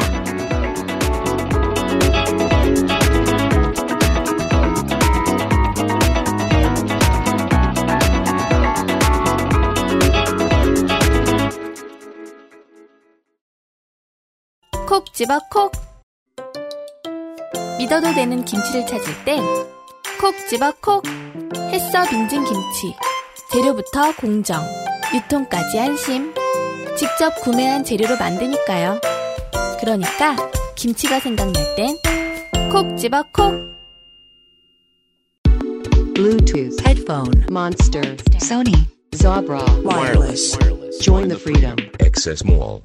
[14.85, 15.71] 콕 집어 콕
[17.77, 19.41] 믿어도 되는 김치를 찾을 땐
[20.19, 21.03] 콕 집어 콕
[21.71, 22.95] 햇서 빙진 김치
[23.51, 24.63] 재료부터 공정
[25.13, 26.33] 유통까지 안심
[26.97, 28.99] 직접 구매한 재료로 만드니까요
[29.79, 30.35] 그러니까
[30.75, 31.95] 김치가 생각날 땐
[32.71, 33.77] 콕 집어 콕
[36.15, 38.01] Bluetooth, headphone, Monster,
[38.41, 40.57] Sony, Zabra, wireless.
[40.99, 41.75] Join the freedom.
[41.99, 42.81] Access Mall.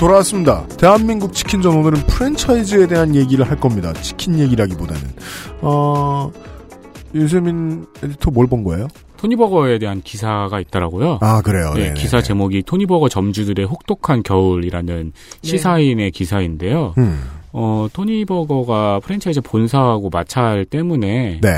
[0.00, 0.66] 돌아왔습니다.
[0.78, 3.92] 대한민국 치킨전 오늘은 프랜차이즈에 대한 얘기를 할 겁니다.
[3.92, 5.02] 치킨 얘기라기보다는.
[5.60, 6.32] 어,
[7.14, 8.88] 유세민 에디터 뭘 본 거예요?
[9.18, 11.18] 토니버거에 대한 기사가 있더라고요.
[11.20, 11.74] 아, 그래요.
[11.74, 11.94] 네, 네네.
[12.00, 16.94] 기사 제목이 토니버거 점주들의 혹독한 겨울이라는 시사인의 기사인데요.
[16.96, 17.20] 음,
[17.52, 21.50] 어, 토니버거가 프랜차이즈 본사하고 마찰 때문에 네.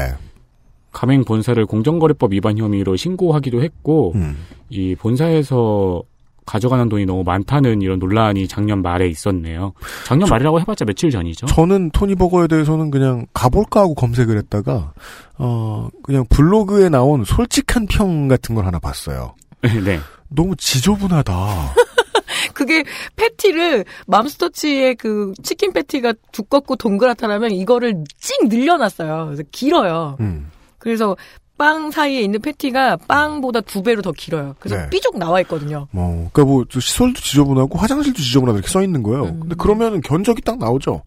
[0.91, 4.37] 가맹 본사를 공정거래법 위반 혐의로 신고하기도 했고 음,
[4.69, 6.03] 이 본사에서
[6.47, 9.73] 가져가는 돈이 너무 많다는 이런 논란이 작년 말에 있었네요.
[10.05, 11.47] 작년 말이라고 해봤자 며칠 전이죠.
[11.47, 14.93] 저는 토니버거에 대해서는 그냥 가볼까 하고 검색을 했다가,
[15.39, 19.35] 어, 그냥 블로그에 나온 솔직한 평 같은 걸 하나 봤어요.
[19.85, 19.99] 네.
[20.29, 21.33] 너무 지저분하다.
[22.55, 22.85] 그게
[23.17, 29.27] 패티를 맘스터치의 그 치킨 패티가 두껍고 동그랗다라면 이거를 찡 늘려놨어요.
[29.27, 30.17] 그래서 길어요.
[30.21, 31.17] 음, 그래서
[31.59, 34.57] 빵 사이에 있는 패티가 빵보다 두 배로 더 길어요.
[34.59, 34.91] 그래서 네.
[34.91, 35.87] 삐죽 나와 있거든요.
[35.91, 39.25] 뭐, 그니까 뭐, 저 시설도 지저분하고 화장실도 지저분하다 이렇게 써 있는 거예요.
[39.25, 39.41] 음.
[39.41, 41.03] 근데 그러면 견적이 딱 나오죠.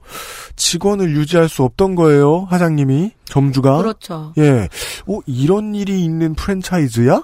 [0.56, 3.78] 직원을 유지할 수 없던 거예요, 사장님이, 점주가.
[3.78, 4.34] 그렇죠.
[4.38, 4.70] 예.
[5.08, 7.24] 어, 이런 일이 있는 프랜차이즈야?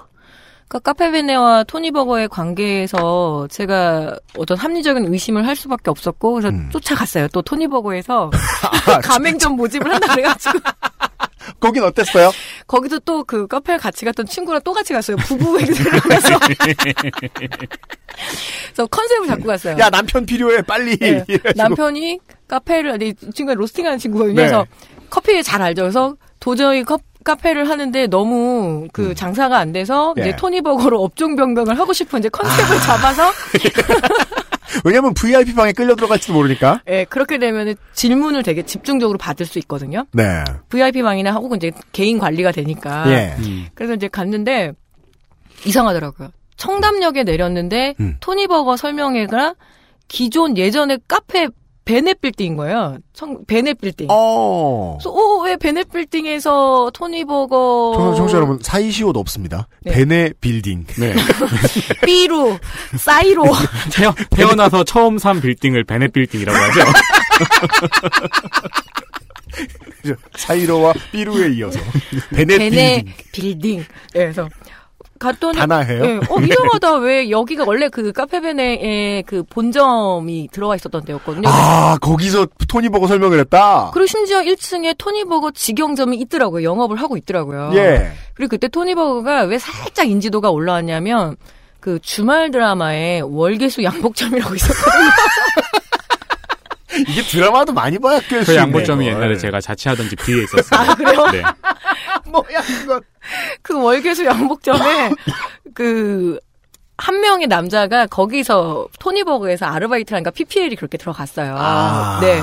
[0.72, 6.70] 그러니까 카페베네와 토니버거의 관계에서 제가 어떤 합리적인 의심을 할 수밖에 없었고 그래서 음.
[6.72, 7.28] 쫓아갔어요.
[7.28, 8.30] 또 토니버거에서
[8.88, 10.58] 아, 가맹점 모집을 한다 그래가지고
[11.60, 12.32] 거긴 어땠어요?
[12.66, 15.18] 거기도 또 그 카페를 같이 갔던 친구랑 또 같이 갔어요.
[15.18, 16.38] 부부 행세를 하면서
[18.72, 19.76] 그래서 컨셉을 잡고 갔어요.
[19.78, 20.96] 야, 남편 필요해, 빨리.
[20.96, 21.24] 네.
[21.54, 24.34] 남편이 카페를 이 친구가 로스팅하는 친구거든요.
[24.34, 24.42] 네.
[24.42, 24.66] 그래서
[25.10, 25.82] 커피를 잘 알죠.
[25.82, 30.22] 그래서 도저히 컵 카페를 하는데 너무 그 장사가 안 돼서 예.
[30.22, 33.30] 이제 토니버거로 업종 변경을 하고 싶은 이제 컨셉을 잡아서
[34.84, 36.80] 왜냐면 VIP 방에 끌려 들어갈지도 모르니까.
[36.88, 40.06] 예, 그렇게 되면 질문을 되게 집중적으로 받을 수 있거든요.
[40.12, 40.44] 네.
[40.68, 43.04] VIP 방이나 혹은 이제 개인 관리가 되니까.
[43.12, 43.36] 예.
[43.38, 43.66] 음.
[43.74, 44.72] 그래서 이제 갔는데
[45.66, 46.30] 이상하더라고요.
[46.56, 48.16] 청담역에 내렸는데 음.
[48.20, 49.54] 토니버거 설명회가
[50.08, 51.48] 기존 예전에 카페
[51.84, 52.98] 베넷 빌딩인 거예요.
[53.12, 54.06] 청, 베넷 빌딩.
[54.08, 54.96] 어.
[55.00, 59.66] 그래서 어, 왜 베넷 빌딩에서 토니 버거 청- 청취자 여러분, 사이시옷 없습니다.
[59.82, 59.92] 네.
[59.92, 60.86] 베네 빌딩.
[60.98, 61.12] 네.
[62.06, 62.56] 삐루
[62.96, 63.44] 사이로
[63.92, 66.80] 태어, 태어나서 처음 산 빌딩을 베넷 빌딩이라고 하죠.
[70.36, 71.78] 사이로와 삐루에 이어서.
[72.30, 73.14] 베네 베넷 빌딩.
[73.32, 73.78] 빌딩.
[74.14, 74.48] 예, 그래서
[75.22, 76.04] 갔더니 다나해요?
[76.04, 81.48] 예, 어 이상하다 왜 여기가 원래 그 카페베네의 그 본점이 들어가 있었던 데였거든요.
[81.48, 83.90] 아, 거기서 토니버거 설명을 했다?
[83.94, 86.64] 그리고 심지어 1층에 토니버거 직영점이 있더라고요.
[86.64, 87.70] 영업을 하고 있더라고요.
[87.74, 88.12] 예.
[88.34, 91.36] 그리고 그때 토니버거가 왜 살짝 인지도가 올라왔냐면
[91.80, 95.10] 그 주말 드라마에 월계수 양복점이라고 있었거든요.
[97.08, 98.56] 이게 드라마도 많이 봐야 깰수 그.
[98.56, 99.16] 양보점이 이걸.
[99.16, 100.80] 옛날에 제가 자취하던 집 뒤에 있었어요.
[100.90, 101.26] 아, 그래요?
[101.30, 101.42] 네.
[102.30, 103.00] 뭐야, 그건.
[103.62, 105.10] 그 월계수 양복점에
[105.74, 106.38] 그
[106.98, 111.56] 한 명의 남자가 거기서 토니버거에서 아르바이트를 하니까 PPL이 그렇게 들어갔어요.
[111.58, 112.20] 아.
[112.20, 112.40] 네.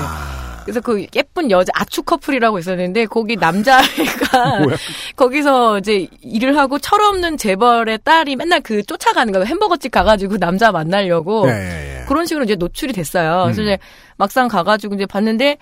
[0.70, 4.76] 그래서 그 예쁜 여자 아축 커플이라고 있었는데 거기 남자애가 뭐야?
[5.16, 9.46] 거기서 이제 일을 하고 철없는 재벌의 딸이 맨날 그 쫓아가는 거예요.
[9.46, 12.04] 햄버거집 가가지고 남자 만나려고 예, 예, 예.
[12.06, 13.42] 그런 식으로 이제 노출이 됐어요.
[13.44, 13.66] 그래서 음.
[13.66, 13.78] 이제
[14.16, 15.58] 막상 가가지고 이제 봤는데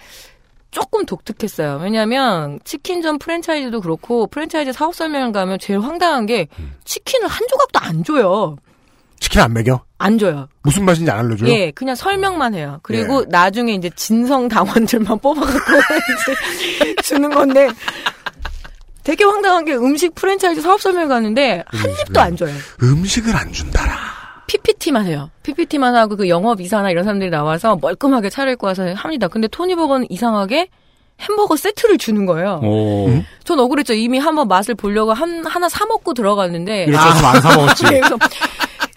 [0.71, 1.81] 조금 독특했어요.
[1.83, 6.75] 왜냐하면 치킨점 프랜차이즈도 그렇고 프랜차이즈 사업 설명을 가면 제일 황당한 게 음.
[6.85, 8.57] 치킨을 한 조각도 안 줘요.
[9.21, 9.83] 치킨 안 먹여?
[9.99, 10.49] 안 줘요.
[10.63, 11.51] 무슨 맛인지 안 알려줘요?
[11.51, 12.79] 예, 그냥 설명만 해요.
[12.83, 13.27] 그리고 예.
[13.29, 17.69] 나중에 이제 진성 당원들만 뽑아갖고 이제 주는 건데
[19.03, 22.55] 되게 황당한 게 음식 프랜차이즈 사업 설명 가는데 한 입도 안 줘요.
[22.83, 23.97] 음식을 안 준다라.
[24.47, 25.31] PPT만 해요.
[25.43, 29.29] PPT만 하고 그 영업 이사나 이런 사람들이 나와서 멀끔하게 차려입고 와서 합니다.
[29.29, 30.69] 근데 토니버거는 이상하게
[31.21, 32.61] 햄버거 세트를 주는 거예요.
[32.63, 33.09] 오.
[33.09, 33.25] 음?
[33.45, 33.95] 전 억울했죠.
[33.95, 36.85] 이미 한번 맛을 보려고 한, 하나 사 먹고 들어갔는데.
[36.85, 37.85] 이럴 줄 알았으면 안 사먹었지.
[37.89, 38.19] 그래서,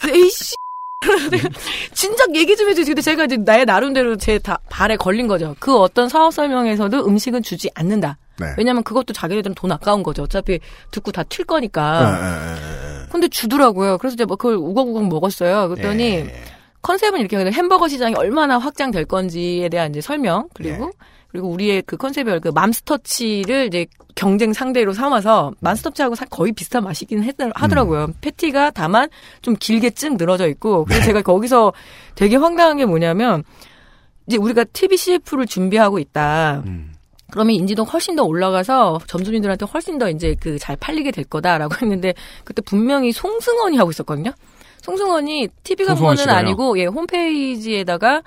[0.10, 0.56] 에이씨.
[1.94, 2.92] 진작 얘기 좀 해주지.
[2.92, 5.56] 근데 제가 이제 나의 나름대로 제 다, 발에 걸린 거죠.
[5.60, 8.18] 그 어떤 사업 설명에서도 음식은 주지 않는다.
[8.40, 8.54] 네.
[8.58, 10.24] 왜냐면 그것도 자기네들은 돈 아까운 거죠.
[10.24, 10.60] 어차피
[10.92, 12.20] 듣고 다튈 예, 거니까.
[12.22, 13.08] 예, 예, 예.
[13.12, 13.98] 근데 주더라고요.
[13.98, 15.70] 그래서 이제 뭐 그걸 우걱우걱 먹었어요.
[15.70, 16.44] 그랬더니 예.
[16.82, 17.38] 컨셉은 이렇게.
[17.52, 21.06] 햄버거 시장이 얼마나 확장될 건지에 대한 이제 설명 그리고 예.
[21.32, 27.24] 그리고 우리의 그 컨셉이 그 맘스터치를 이제 경쟁 상대로 삼아서 맘스터치하고 사- 거의 비슷한 맛이긴
[27.24, 28.06] 했, 하더라고요.
[28.06, 28.14] 음.
[28.20, 29.08] 패티가 다만
[29.42, 30.96] 좀 길게 쭉 늘어져 있고 네.
[30.96, 31.72] 그래서 제가 거기서
[32.16, 33.44] 되게 황당한 게 뭐냐면
[34.28, 36.64] 이제 우리가 TV CF를 준비하고 있다.
[36.66, 36.92] 음.
[37.32, 42.14] 그러면 인지도 훨씬 더 올라가서 점주님들한테 훨씬 더 이제 그 잘 팔리게 될 거다라고 했는데
[42.44, 44.32] 그때 분명히 송승헌이 하고 있었거든요.
[44.82, 46.08] 송승헌이 TV 광고는?
[46.30, 48.22] 아니고 예 홈페이지에다가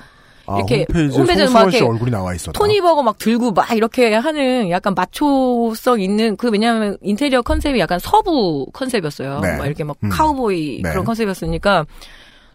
[0.46, 2.52] 아, 이렇게 홈페이지에 홈페이지에 송승헌 막씨 이렇게 얼굴이 나와 있었다.
[2.58, 8.66] 토니버거 막 들고 막 이렇게 하는 약간 마초성 있는 그 왜냐하면 인테리어 컨셉이 약간 서부
[8.72, 9.40] 컨셉이었어요.
[9.40, 9.56] 네.
[9.56, 10.08] 막 이렇게 막 음.
[10.10, 10.90] 카우보이 네.
[10.90, 11.86] 그런 컨셉이었으니까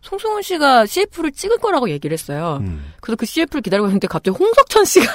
[0.01, 2.59] 송승헌 씨가 CF를 찍을 거라고 얘기를 했어요.
[2.61, 2.93] 음.
[3.01, 5.11] 그래서 그 CF를 기다리고 있는데 갑자기 홍석천 씨가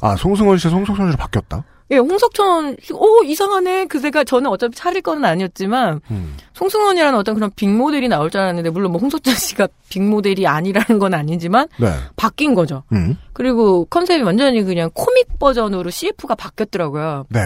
[0.00, 1.64] 아, 송승헌 씨 송석천 씨로 바뀌었다?
[1.92, 3.84] 예, 홍석천 씨, 오, 이상하네.
[3.84, 6.36] 그새가 저는 어차피 차릴 거는 아니었지만, 음.
[6.54, 11.68] 송승헌이라는 어떤 그런 빅모델이 나올 줄 알았는데, 물론 뭐 홍석천 씨가 빅모델이 아니라는 건 아니지만,
[11.78, 11.88] 네.
[12.16, 12.82] 바뀐 거죠.
[12.92, 13.18] 음.
[13.34, 17.26] 그리고 컨셉이 완전히 그냥 코믹 버전으로 CF가 바뀌었더라고요.
[17.28, 17.40] 네.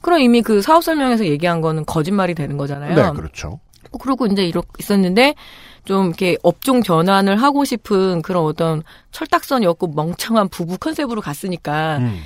[0.00, 2.96] 그럼 이미 그 사업 설명에서 얘기한 거는 거짓말이 되는 거잖아요.
[2.96, 3.60] 네, 그렇죠.
[4.00, 5.36] 그러고 이제 이렇게 있었는데,
[5.84, 12.20] 좀 이렇게 업종 전환을 하고 싶은 그런 어떤 철딱선이 없고 멍청한 부부 컨셉으로 갔으니까, 음.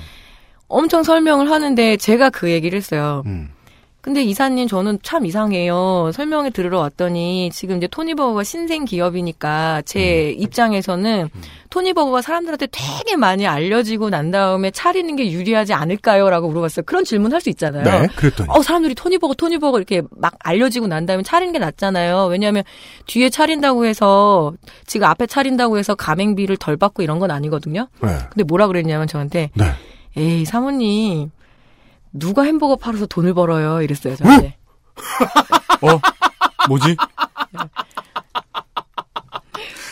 [0.67, 3.23] 엄청 설명을 하는데 제가 그 얘기를 했어요.
[3.25, 3.49] 음.
[4.01, 6.11] 근데 이사님 저는 참 이상해요.
[6.13, 10.41] 설명을 들으러 왔더니 지금 이제 토니버거가 신생 기업이니까 제 음.
[10.41, 11.29] 입장에서는
[11.69, 16.29] 토니버거가 사람들한테 되게 많이 알려지고 난 다음에 차리는 게 유리하지 않을까요?
[16.29, 16.85] 라고 물어봤어요.
[16.85, 17.83] 그런 질문 할 수 있잖아요.
[17.83, 18.47] 네, 그랬더니.
[18.49, 22.27] 어, 사람들이 토니버거, 토니버거 이렇게 막 알려지고 난 다음에 차리는 게 낫잖아요.
[22.27, 22.63] 왜냐하면
[23.07, 24.53] 뒤에 차린다고 해서
[24.85, 27.89] 지금 앞에 차린다고 해서 가맹비를 덜 받고 이런 건 아니거든요.
[28.01, 28.09] 네.
[28.29, 29.65] 근데 뭐라 그랬냐면 저한테 네.
[30.17, 31.31] 에이 사모님
[32.11, 34.55] 누가 햄버거 팔아서 돈을 벌어요 이랬어요 저한테
[35.81, 35.99] 어?
[36.67, 36.95] 뭐지?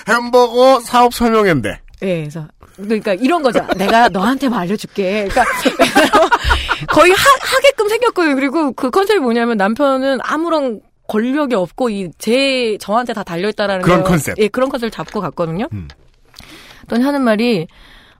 [0.07, 1.79] 햄버거 사업 설명회인데.
[2.01, 5.45] 예 그래서 그러니까 이런 거죠 내가 너한테만 알려줄게 그러니까
[6.91, 7.17] 거의 하,
[7.55, 13.47] 하게끔 생겼고요 그리고 그 컨셉이 뭐냐면 남편은 아무런 권력이 없고 이 제 저한테 다 달려
[13.49, 14.37] 있다라는 그런 거- 컨셉.
[14.39, 15.87] 예 그런 컨셉을 잡고 갔거든요 음.
[16.81, 17.67] 그랬더니 하는 말이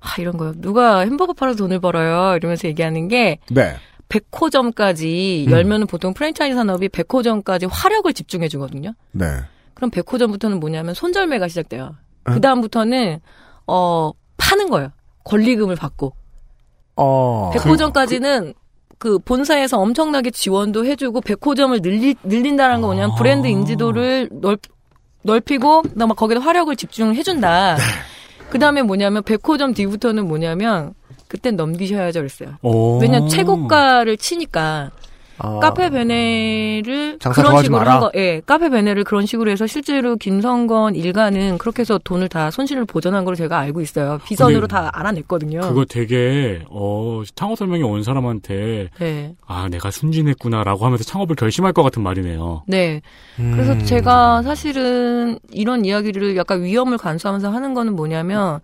[0.06, 3.76] 아 이런 거요 누가 햄버거 팔아서 돈을 벌어요 이러면서 얘기하는 게 네.
[4.10, 5.52] 백호점까지 음.
[5.52, 8.94] 열면은 보통 프랜차이즈 산업이 백호점까지 화력을 집중해 주거든요.
[9.12, 9.26] 네.
[9.74, 11.96] 그럼 백호점부터는 뭐냐면 손절매가 시작돼요.
[12.26, 12.32] 어?
[12.32, 13.20] 그 다음부터는
[13.68, 14.90] 어 파는 거예요.
[15.24, 16.14] 권리금을 받고
[16.98, 17.52] 어.
[17.54, 18.54] 백호점까지는
[18.98, 23.16] 그 본사에서 엄청나게 지원도 해주고 백호점을 늘리, 늘린다는 거 뭐냐면 아.
[23.16, 24.62] 브랜드 인지도를 넓,
[25.24, 27.78] 넓히고 막 거기다 화력을 집중해준다.
[28.50, 30.94] 그 다음에 뭐냐면 백호점 뒤부터는 뭐냐면
[31.28, 32.58] 그땐 넘기셔야죠 그랬어요.
[32.62, 33.00] 오.
[33.00, 34.92] 왜냐면 최고가를 치니까
[35.38, 35.60] 아.
[35.60, 37.94] 카페 베네를 그런 식으로 마라.
[37.94, 42.52] 한 거, 예, 카페 베네를 그런 식으로 해서 실제로 김성건 일가는 그렇게 해서 돈을 다
[42.52, 44.20] 손실을 보전한 걸 제가 알고 있어요.
[44.26, 45.62] 비선으로 다 알아냈거든요.
[45.62, 51.84] 그거 되게 어 창업 설명이 온 사람한테 네, 아 내가 순진했구나라고 하면서 창업을 결심할 것
[51.84, 52.64] 같은 말이네요.
[52.68, 53.02] 네.
[53.36, 53.86] 그래서 음.
[53.86, 58.60] 제가 사실은 이런 이야기를 약간 위험을 간수하면서 하는 거는 뭐냐면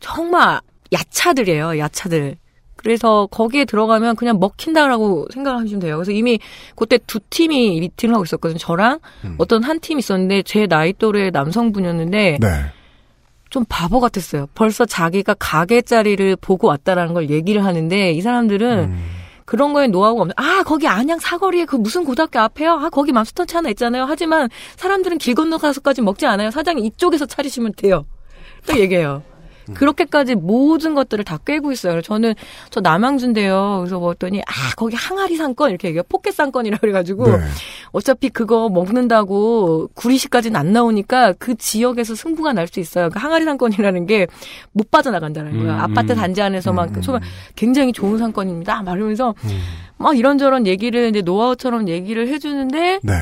[0.00, 0.60] 정말
[0.92, 2.36] 야차들이에요, 야차들.
[2.82, 5.96] 그래서 거기에 들어가면 그냥 먹힌다라고 생각하시면 돼요.
[5.96, 6.38] 그래서 이미
[6.74, 8.58] 그때 두 팀이 미팅을 하고 있었거든요.
[8.58, 9.34] 저랑 음.
[9.38, 12.64] 어떤 한팀 있었는데 제 나이 또래 남성분이었는데 네.
[13.50, 14.46] 좀 바보 같았어요.
[14.54, 19.20] 벌써 자기가 가게 자리를 보고 왔다라는 걸 얘기를 하는데 이 사람들은 음.
[19.44, 20.34] 그런 거에 노하우가 없는.
[20.36, 22.72] 아 거기 안양 사거리에 그 무슨 고등학교 앞에요.
[22.72, 24.04] 아 거기 맘스터치 하나 있잖아요.
[24.08, 26.50] 하지만 사람들은 길 건너가서까지 먹지 않아요.
[26.50, 28.06] 사장님 이쪽에서 차리시면 돼요.
[28.66, 29.22] 딱 얘기해요.
[29.74, 31.92] 그렇게까지 모든 것들을 다 꿰고 있어요.
[31.92, 32.34] 그래서 저는
[32.70, 33.78] 저 남양주인데요.
[33.80, 36.02] 그래서 뭐 했더니 아 거기 항아리 상권 이렇게 얘기해요.
[36.08, 37.38] 포켓 상권이라 그래가지고 네.
[37.92, 43.10] 어차피 그거 먹는다고 구리시까지는 안 나오니까 그 지역에서 승부가 날 수 있어요.
[43.10, 44.26] 그 항아리 상권이라는 게
[44.72, 45.72] 못 빠져나간다는 거예요.
[45.72, 46.16] 음, 아파트 음.
[46.16, 47.22] 단지 안에서만 음, 그 정말
[47.56, 48.82] 굉장히 좋은 상권입니다.
[48.82, 49.34] 막 이러면서
[49.96, 53.12] 막 이런저런 얘기를 이제 노하우처럼 얘기를 해주는데 네.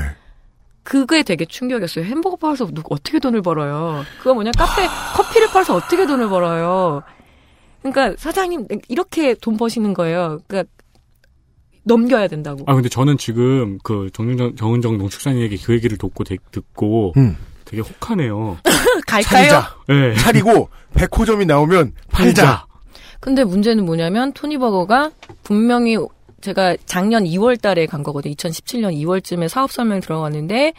[0.88, 2.06] 그게 되게 충격이었어요.
[2.06, 4.04] 햄버거 팔아서 누가 어떻게 돈을 벌어요?
[4.20, 7.02] 그거 뭐냐 카페 커피를 팔아서 어떻게 돈을 벌어요?
[7.82, 10.38] 그러니까 사장님 이렇게 돈 버시는 거예요.
[10.48, 10.72] 그러니까
[11.84, 12.64] 넘겨야 된다고.
[12.66, 17.36] 아 근데 저는 지금 그 정은정 정은정 농축산 얘기 그 얘기를 듣고 되- 듣고 음.
[17.66, 18.56] 되게 혹하네요.
[19.06, 19.22] 갈까요?
[19.50, 19.76] 차리자.
[19.88, 20.14] 네.
[20.14, 22.64] 차리고 백호점이 나오면 팔자.
[23.20, 25.10] 근데 문제는 뭐냐면 토니버거가
[25.42, 25.98] 분명히
[26.40, 28.34] 제가 작년 2월 달에 간 거거든요.
[28.34, 30.72] 2017년 2월쯤에 사업 설명 들어갔는데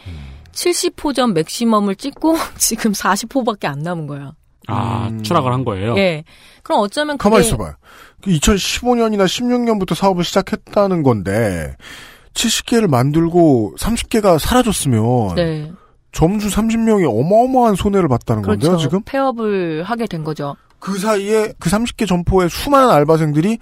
[0.52, 4.32] 70호점 맥시멈을 찍고 지금 40호밖에 안 남은 거야.
[4.66, 5.22] 아 음.
[5.22, 5.96] 추락을 한 거예요.
[5.96, 6.24] 예.
[6.62, 7.74] 그럼 어쩌면 가만히 그게 있어봐요.
[8.22, 11.76] 2015년이나 16년부터 사업을 시작했다는 건데
[12.34, 15.72] 70개를 만들고 30개가 사라졌으면 네.
[16.12, 18.60] 점주 30명이 어마어마한 손해를 봤다는 그렇죠.
[18.60, 19.02] 건데요, 지금?
[19.04, 20.56] 폐업을 하게 된 거죠.
[20.78, 23.58] 그 사이에 그 30개 점포의 수많은 알바생들이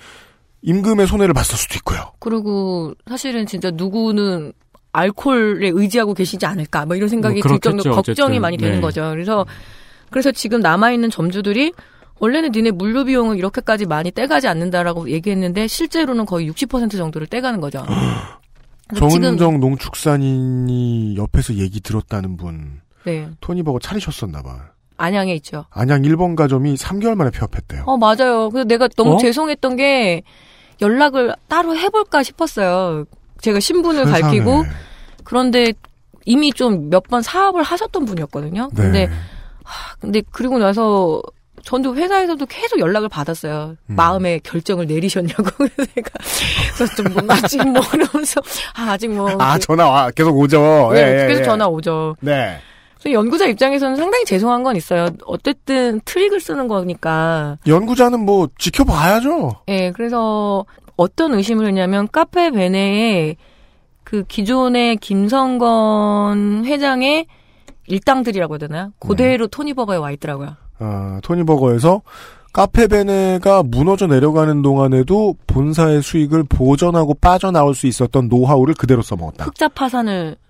[0.63, 2.13] 임금의 손해를 봤을 수도 있고요.
[2.19, 4.53] 그리고 사실은 진짜 누구는
[4.93, 8.41] 알코올에 의지하고 계시지 않을까 뭐 이런 생각이 뭐들 그렇겠죠, 정도로 걱정이 어쨌든.
[8.41, 8.81] 많이 되는 네.
[8.81, 9.11] 거죠.
[9.11, 9.47] 그래서
[10.11, 11.73] 그래서 지금 남아 있는 점주들이
[12.21, 17.85] 원래는 니네 물류 비용을 이렇게까지 많이 떼가지 않는다라고 얘기했는데 실제로는 거의 60% 정도를 떼가는 거죠.
[18.97, 24.71] 정은정 농축산인이 옆에서 얘기 들었다는 분 네 토니버거 차리셨었나 봐.
[24.99, 25.65] 안양에 있죠.
[25.71, 27.85] 안양 1번 가점이 3개월 만에 폐업했대요.
[27.87, 28.51] 어 맞아요.
[28.51, 29.19] 그래서 내가 너무 어?
[29.19, 30.23] 죄송했던 게
[30.83, 33.05] 연락을 따로 해볼까 싶었어요.
[33.41, 34.21] 제가 신분을 세상에.
[34.23, 34.65] 밝히고
[35.25, 35.73] 그런데
[36.27, 38.69] 이미 좀 몇 번 사업을 하셨던 분이었거든요.
[38.75, 38.83] 네.
[38.83, 39.11] 근데
[40.01, 41.23] 근데 그리고 나서
[41.63, 43.77] 전도 회사에서도 계속 연락을 받았어요.
[43.91, 43.97] 음.
[43.97, 45.43] 마음의 결정을 내리셨냐고.
[45.59, 46.11] 그래서 제가
[46.77, 48.41] 그래서 좀 뭔가 아직 뭐 이러면서
[48.75, 50.11] 아, 아직 뭐 아, 전화 와.
[50.11, 50.91] 계속 오죠.
[50.95, 51.45] 네, 예, 예, 계속 예.
[51.45, 52.17] 전화 오죠.
[52.21, 52.59] 네.
[53.07, 55.09] 연구자 입장에서는 상당히 죄송한 건 있어요.
[55.25, 57.59] 어쨌든 트릭을 쓰는 거니까.
[57.67, 59.53] 연구자는 뭐 지켜봐야죠.
[59.69, 60.65] 예, 그래서
[60.97, 63.37] 어떤 의심을 했냐면 카페 베네에
[64.05, 67.27] 그 기존의 김성건 회장의
[67.87, 68.93] 일당들이라고 해야 되나요?
[68.99, 70.57] 그대로 토니버거에 와 있더라고요.
[70.79, 72.03] 아, 토니버거에서
[72.53, 79.45] 카페베네가 무너져 내려가는 동안에도 본사의 수익을 보전하고 빠져나올 수 있었던 노하우를 그대로 써먹었다.
[79.45, 80.48] 흑자 파산을 한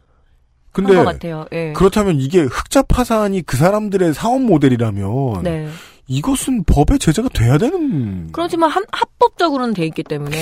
[0.85, 1.47] 근데 것 같아요.
[1.53, 1.73] 예.
[1.73, 5.69] 그렇다면 이게 흑자 파산이 그 사람들의 사업 모델이라면 네.
[6.07, 10.37] 이것은 법의 제재가 돼야 되는 그렇지만 합, 합법적으로는 돼 있기 때문에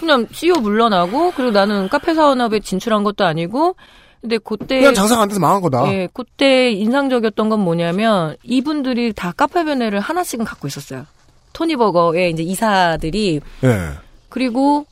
[0.00, 3.76] 그냥 CEO 물러나고 그리고 나는 카페 사업에 진출한 것도 아니고
[4.20, 5.92] 근데 그때 그냥 장사가 안 돼서 망한 거다.
[5.92, 11.06] 예, 그때 인상적이었던 건 뭐냐면 이분들이 다 카페 베네를 하나씩은 갖고 있었어요.
[11.52, 13.90] 토니 버거의 이제 이사들이 예.
[14.30, 14.86] 그리고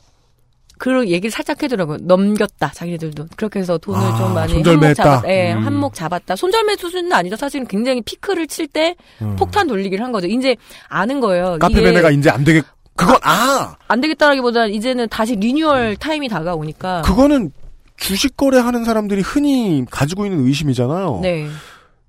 [0.82, 1.98] 그 얘기를 살짝 해더라고요.
[2.00, 5.02] 넘겼다 자기네들도 그렇게 해서 돈을 아, 좀 많이 손절매했다.
[5.04, 5.64] 한몫 잡았, 예, 음.
[5.64, 6.34] 한몫 잡았다.
[6.34, 7.36] 손절매 수준은 아니죠.
[7.36, 9.36] 사실은 굉장히 피크를 칠때 음.
[9.36, 10.26] 폭탄 돌리기를 한 거죠.
[10.26, 10.56] 이제
[10.88, 11.56] 아는 거예요.
[11.60, 12.64] 카페베네가 이제 안 되겠
[12.96, 17.02] 그건 아 안 되겠다라기보다 이제는 다시 리뉴얼 타임이 다가오니까.
[17.02, 17.52] 그거는
[17.96, 21.20] 주식 거래하는 사람들이 흔히 가지고 있는 의심이잖아요.
[21.22, 21.46] 네,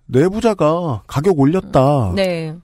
[0.07, 2.13] 내부자가 가격 올렸다.
[2.15, 2.55] 네.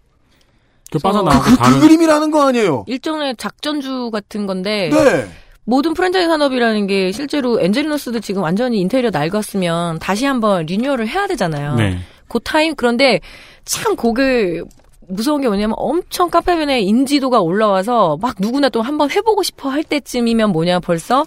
[0.92, 2.84] 그 빠져나가고 그, 그 다른 그림이라는 거 아니에요?
[2.88, 5.28] 일종의 작전주 같은 건데 네.
[5.70, 11.76] 모든 프랜차이즈 산업이라는 게 실제로 엔젤리너스도 지금 완전히 인테리어 낡았으면 다시 한번 리뉴얼을 해야 되잖아요.
[11.76, 12.00] 네.
[12.28, 13.20] 그 타임 그런데
[13.66, 14.64] 참 그게
[15.08, 20.52] 무서운 게 뭐냐면 엄청 카페베네 인지도가 올라와서 막 누구나 또 한번 해보고 싶어 할 때쯤이면
[20.52, 21.26] 뭐냐 벌써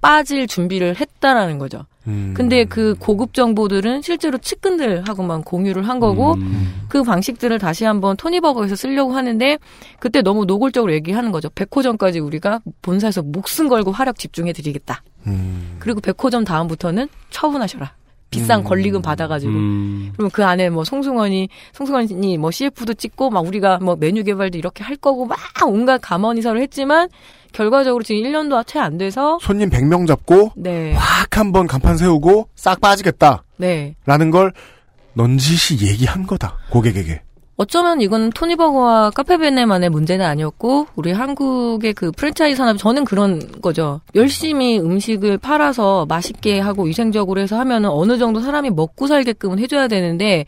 [0.00, 1.84] 빠질 준비를 했다라는 거죠.
[2.06, 2.34] 음.
[2.36, 6.82] 근데 그 고급 정보들은 실제로 측근들하고만 공유를 한 거고 음.
[6.88, 9.58] 그 방식들을 다시 한번 토니버거에서 쓰려고 하는데
[10.00, 11.48] 그때 너무 노골적으로 얘기하는 거죠.
[11.50, 15.02] 백호점까지 우리가 본사에서 목숨 걸고 화력 집중해 드리겠다.
[15.26, 15.76] 음.
[15.78, 17.94] 그리고 백호점 다음부터는 처분하셔라.
[18.32, 18.64] 비싼 음.
[18.64, 19.52] 권리금 받아가지고.
[19.52, 20.10] 음.
[20.14, 24.82] 그러면 그 안에 뭐 송승헌이 송승헌이 뭐 CF도 찍고 막 우리가 뭐 메뉴 개발도 이렇게
[24.82, 27.08] 할 거고 막 온갖 감언이설을 했지만
[27.52, 30.92] 결과적으로 지금 1년도 채 안 돼서 손님 100명 잡고 네.
[30.94, 33.94] 확 한번 간판 세우고 싹 빠지겠다라는 네.
[34.30, 34.52] 걸
[35.14, 37.22] 넌지시 얘기한 거다 고객에게.
[37.56, 44.00] 어쩌면 이건 토니버거와 카페베네만의 문제는 아니었고 우리 한국의 그 프랜차이즈 산업 저는 그런 거죠.
[44.14, 50.46] 열심히 음식을 팔아서 맛있게 하고 위생적으로 해서 하면은 어느 정도 사람이 먹고 살게끔은 해줘야 되는데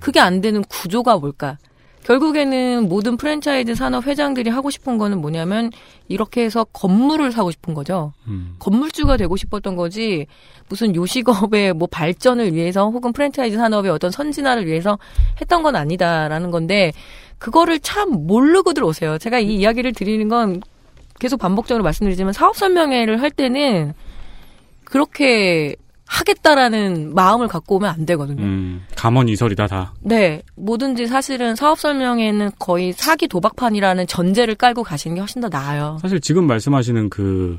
[0.00, 1.58] 그게 안 되는 구조가 뭘까?
[2.06, 5.72] 결국에는 모든 프랜차이즈 산업 회장들이 하고 싶은 거는 뭐냐면
[6.06, 8.12] 이렇게 해서 건물을 사고 싶은 거죠.
[8.28, 8.54] 음.
[8.60, 10.28] 건물주가 되고 싶었던 거지
[10.68, 15.00] 무슨 요식업의 뭐 발전을 위해서 혹은 프랜차이즈 산업의 어떤 선진화를 위해서
[15.40, 16.92] 했던 건 아니다라는 건데
[17.38, 19.18] 그거를 참 모르고들 오세요.
[19.18, 20.62] 제가 이 이야기를 드리는 건
[21.18, 23.94] 계속 반복적으로 말씀드리지만 사업 설명회를 할 때는
[24.84, 25.74] 그렇게
[26.06, 28.42] 하겠다라는 마음을 갖고 오면 안 되거든요.
[28.42, 29.94] 음, 감언이설이다 다.
[30.00, 35.98] 네, 뭐든지 사실은 사업 설명회는 거의 사기 도박판이라는 전제를 깔고 가시는 게 훨씬 더 나아요.
[36.00, 37.58] 사실 지금 말씀하시는 그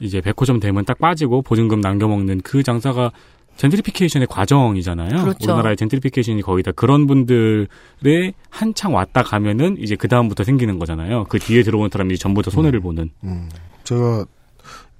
[0.00, 3.12] 이제 백호점 되면 딱 빠지고 보증금 남겨먹는 그 장사가
[3.56, 5.22] 젠트리피케이션의 과정이잖아요.
[5.22, 5.36] 그렇죠.
[5.44, 11.24] 우리나라의 젠트리피케이션이 거의 다 그런 분들의 한창 왔다 가면은 이제 그 다음부터 생기는 거잖아요.
[11.28, 13.10] 그 뒤에 들어오는 사람이 전부 다 손해를 보는.
[13.22, 13.48] 음,
[13.84, 14.24] 제가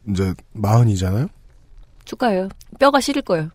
[0.08, 1.26] 이제 마흔이잖아요.
[2.04, 2.48] 축하해요.
[2.78, 3.50] 뼈가 시릴 거예요.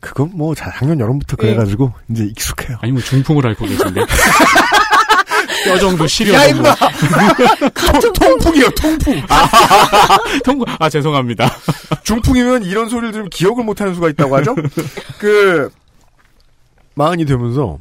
[0.00, 1.42] 그건 뭐 작년 여름부터 네.
[1.48, 2.78] 그래가지고 이제 익숙해요.
[2.82, 4.00] 아니면 중풍을 앓고 계신데.
[5.64, 6.32] 뼈 정도 시려.
[6.34, 6.74] 야 임마!
[8.00, 9.22] 통- 통풍이요 통풍.
[10.44, 10.64] 통구.
[10.78, 11.50] 아 죄송합니다.
[12.02, 14.54] 중풍이면 이런 소리를 들으면 기억을 못하는 수가 있다고 하죠.
[15.18, 15.70] 그
[16.94, 17.78] 마흔이 되면서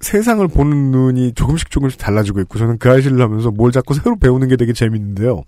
[0.00, 4.48] 세상을 보는 눈이 조금씩 조금씩 달라지고 있고 저는 그 아이를 하면서 뭘 자꾸 새로 배우는
[4.48, 5.42] 게 되게 재밌는데요.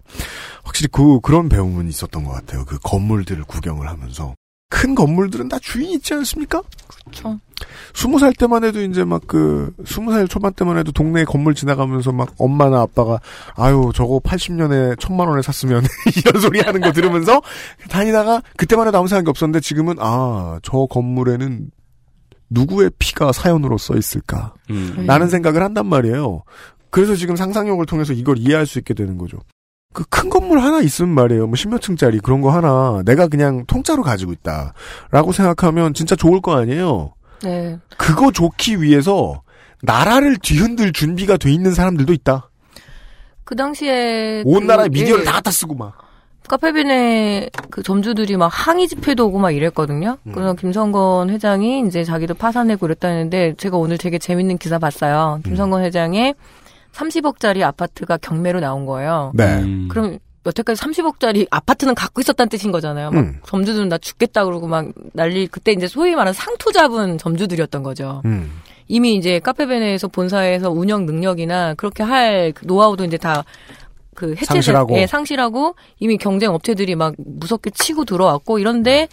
[0.64, 2.64] 확실히 그 그런 배움은 있었던 것 같아요.
[2.64, 4.34] 그 건물들을 구경을 하면서
[4.68, 6.62] 큰 건물들은 다 주인이 있지 않습니까?
[7.04, 7.38] 그렇죠.
[7.92, 12.10] 스무 살 때만 해도 이제 막 그 스무 살 초반 때만 해도 동네 건물 지나가면서
[12.12, 13.18] 막 엄마나 아빠가
[13.54, 15.84] 아유 저거 80년에 천만 원에 샀으면
[16.16, 17.42] 이런 소리 하는 거 들으면서
[17.90, 21.70] 다니다가 그때만 해도 아무 생각이 없었는데 지금은 아 저 건물에는
[22.50, 25.04] 누구의 피가 사연으로 써 있을까 음.
[25.06, 26.42] 라는 생각을 한단 말이에요.
[26.90, 29.38] 그래서 지금 상상력을 통해서 이걸 이해할 수 있게 되는 거죠.
[29.92, 31.46] 그 큰 건물 하나 있으면 말이에요.
[31.46, 34.74] 뭐 십몇 층짜리 그런 거 하나 내가 그냥 통짜로 가지고 있다
[35.10, 37.14] 라고 생각하면 진짜 좋을 거 아니에요.
[37.42, 37.78] 네.
[37.96, 39.42] 그거 좋기 위해서
[39.82, 42.50] 나라를 뒤흔들 준비가 돼 있는 사람들도 있다.
[43.44, 45.96] 그 당시에 온 그, 나라의 미디어를 예, 다 갖다 쓰고 막.
[46.48, 50.18] 카페빈의 그 점주들이 막 항의 집회도 오고 막 이랬거든요.
[50.24, 50.32] 음.
[50.32, 55.36] 그래서 김성건 회장이 이제 자기도 파산내고 이랬다는데 제가 오늘 되게 재밌는 기사 봤어요.
[55.38, 55.42] 음.
[55.42, 56.34] 김성건 회장의
[56.92, 59.32] 30억짜리 아파트가 경매로 나온 거예요.
[59.34, 59.58] 네.
[59.60, 59.88] 음.
[59.90, 63.10] 그럼 여태까지 30억짜리 아파트는 갖고 있었다는 뜻인 거잖아요.
[63.10, 63.38] 막 음.
[63.44, 68.22] 점주들은 나 죽겠다 그러고 막 난리 그때 이제 소위 말하는 상투 잡은 점주들이었던 거죠.
[68.24, 68.50] 음.
[68.88, 73.44] 이미 이제 카페베네에서 본사에서 운영 능력이나 그렇게 할그 노하우도 이제 다
[74.20, 74.98] 그 해체 상실하고.
[74.98, 79.08] 예, 상실하고 이미 경쟁 업체들이 막 무섭게 치고 들어왔고 이런데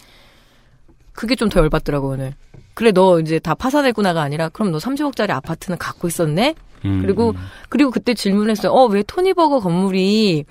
[1.14, 2.34] 그게 좀 더 열받더라고 오늘.
[2.74, 6.56] 그래 너 이제 다 파산했구나가 아니라 그럼 너 30억짜리 아파트는 갖고 있었네?
[6.84, 7.02] 음.
[7.02, 7.34] 그리고
[7.70, 8.72] 그리고 그때 질문했어요.
[8.74, 10.44] 어 왜 토니버거 건물이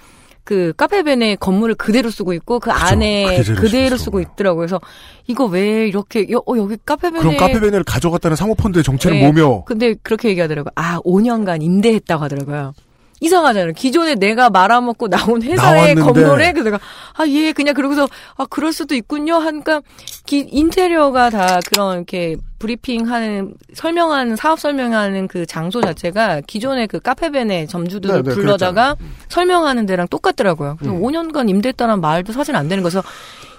[0.42, 4.20] 그 카페벤의 건물을 그대로 쓰고 있고 그 안에 그대로 그대로 쓰고.
[4.20, 4.60] 있더라고요.
[4.60, 4.80] 그래서
[5.26, 9.30] 이거 왜 이렇게 여, 어, 여기 카페벤에 그럼 카페베네를 가져갔다는 사모펀드의 정체는 네.
[9.30, 9.64] 뭐며?
[9.66, 10.70] 근데 그렇게 얘기하더라고요.
[10.76, 12.72] 아, 5년간 임대했다고 하더라고요.
[13.20, 13.72] 이상하잖아요.
[13.72, 16.00] 기존에 내가 말아먹고 나온 회사의 나왔는데.
[16.02, 16.78] 건물에 그래서 내가
[17.14, 19.36] 아, 예, 그냥 그러고서 아, 그럴 수도 있군요.
[19.36, 19.80] 하니까
[20.26, 27.68] 기, 인테리어가 다 그런 이렇게 브리핑하는 설명하는 사업 설명하는 그 장소 자체가 기존의 그 카페벤의
[27.68, 28.96] 점주들을 네, 네, 불러다가
[29.28, 30.76] 설명하는 데랑 똑같더라고요.
[30.78, 33.02] 그래서 5년간 임대했다는 말도 사실 안 되는 거서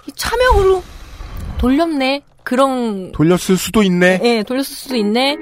[0.06, 0.82] 이 차명으로
[1.58, 2.22] 돌렸네.
[2.44, 4.20] 그런 돌렸을 수도 있네.
[4.22, 5.36] 예, 돌렸을 수도 있네.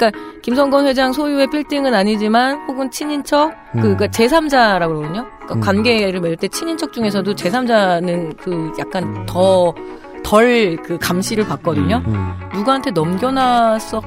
[0.00, 5.26] 그러니까 김성건 회장 소유의 빌딩은 아니지만 혹은 친인척 그 그러니까 제3자라고 그러거든요.
[5.40, 5.60] 그러니까 음.
[5.60, 9.74] 관계를 맺을 때 친인척 중에서도 제3자는 그 약간 더
[10.22, 12.02] 덜 그 감시를 받거든요.
[12.06, 12.34] 음.
[12.54, 14.00] 누구한테 넘겨놨을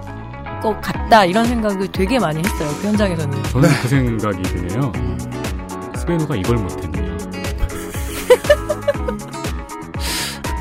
[0.62, 2.70] 것 같다 이런 생각을 되게 많이 했어요.
[2.82, 3.44] 그 현장에서는.
[3.44, 4.92] 저는 그 생각이 드네요.
[5.98, 7.18] 스베누가 이걸 못했네요.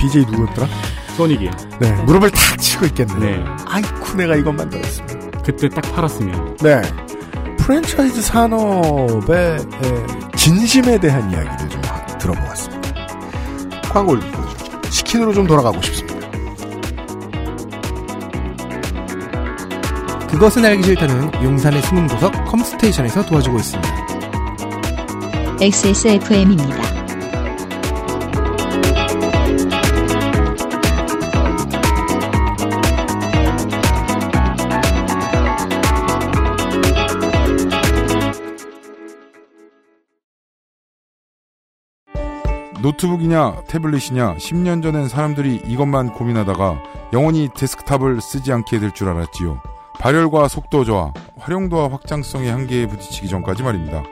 [0.01, 0.67] BJ 누구였더라?
[1.17, 1.51] 소닉이요.
[1.81, 1.93] 네.
[2.03, 3.15] 무릎을 탁 치고 있겠네.
[3.19, 3.45] 네.
[3.67, 5.22] 아이쿠 내가 이것 만 들었으면.
[5.45, 6.57] 그때 딱 팔았으면.
[6.59, 6.83] 네.
[7.59, 11.81] 프랜차이즈 산업의 에, 진심에 대한 이야기를 좀
[12.19, 12.93] 들어보았습니다.
[13.93, 14.91] 광고를 오죠.
[14.91, 16.13] 치킨으로 좀 돌아가고 싶습니다.
[20.29, 24.03] 그것은 알기 싫다는 용산의 숨은 구석 컴스테이션에서 도와주고 있습니다.
[25.61, 26.92] XSFM입니다.
[42.83, 49.63] 노트북이냐 태블릿이냐 10년 전엔 사람들이 이것만 고민하다가 영원히 데스크탑을 쓰지 않게 될 줄 알았지요.
[50.01, 54.03] 발열과 속도 저하, 활용도와 확장성의 한계에 부딪히기 전까지 말입니다.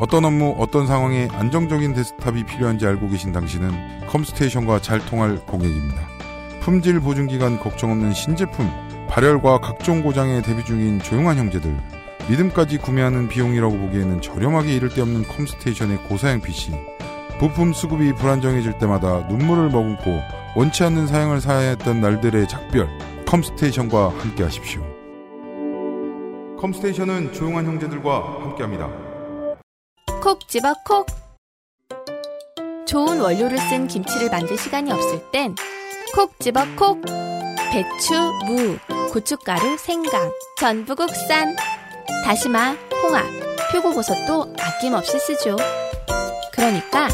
[0.00, 6.00] 어떤 업무, 어떤 상황에 안정적인 데스크탑이 필요한지 알고 계신 당신은 컴스테이션과 잘 통할 고객입니다.
[6.62, 8.70] 품질 보증 기간 걱정 없는 신제품,
[9.08, 11.78] 발열과 각종 고장에 대비 중인 조용한 형제들,
[12.30, 16.72] 믿음까지 구매하는 비용이라고 보기에는 저렴하기 이를 데 없는 컴스테이션의 고사양 PC,
[17.38, 20.22] 부품 수급이 불안정해질 때마다 눈물을 머금고
[20.54, 22.88] 원치 않는 사양을 사야 했던 날들의 작별,
[23.26, 24.82] 컴스테이션과 함께 하십시오.
[26.58, 28.90] 컴스테이션은 조용한 형제들과 함께합니다.
[30.22, 31.06] 콕 집어 콕.
[32.86, 35.54] 좋은 원료를 쓴 김치를 만들 시간이 없을 땐
[36.14, 37.02] 콕 집어 콕.
[37.70, 38.14] 배추,
[38.46, 38.78] 무,
[39.12, 41.54] 고춧가루, 생강, 전부 국산.
[42.24, 43.24] 다시마, 홍합,
[43.70, 45.56] 표고버섯도 아낌없이 쓰죠.
[46.52, 47.08] 그러니까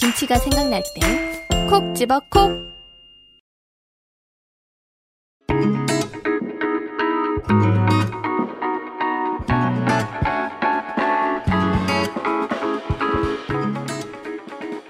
[0.00, 0.80] 김치가 생각날
[1.50, 2.52] 땐콕 집어 콕.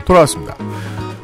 [0.04, 0.54] 돌아왔습니다.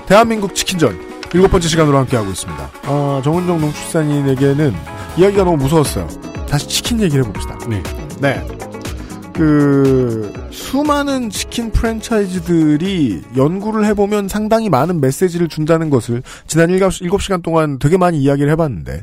[0.06, 0.98] 대한민국 치킨전
[1.34, 2.70] 일곱 번째 시간으로 함께하고 있습니다.
[2.84, 4.74] 아, 정은정 농축산인에게는
[5.18, 6.08] 이야기가 너무 무서웠어요.
[6.48, 7.58] 다시 치킨 얘기를 해봅시다.
[7.68, 7.82] 네.
[8.18, 8.53] 네.
[9.34, 17.80] 그 수많은 치킨 프랜차이즈들이 연구를 해보면 상당히 많은 메시지를 준다는 것을 지난 7, 시간 동안
[17.80, 19.02] 되게 많이 이야기를 해봤는데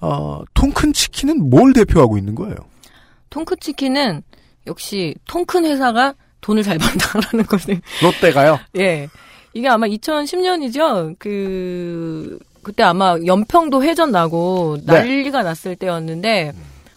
[0.00, 2.54] 어, 통큰 치킨은 뭘 대표하고 있는 거예요?
[3.30, 4.22] 통큰 치킨은
[4.68, 8.60] 역시 통큰 회사가 돈을 잘 번다라는 것을 롯데가요?
[8.78, 9.08] 예.
[9.52, 11.16] 이게 아마 2010년이죠.
[11.18, 14.92] 그 그때 아마 연평도 회전 나고 네.
[14.92, 16.52] 난리가 났을 때였는데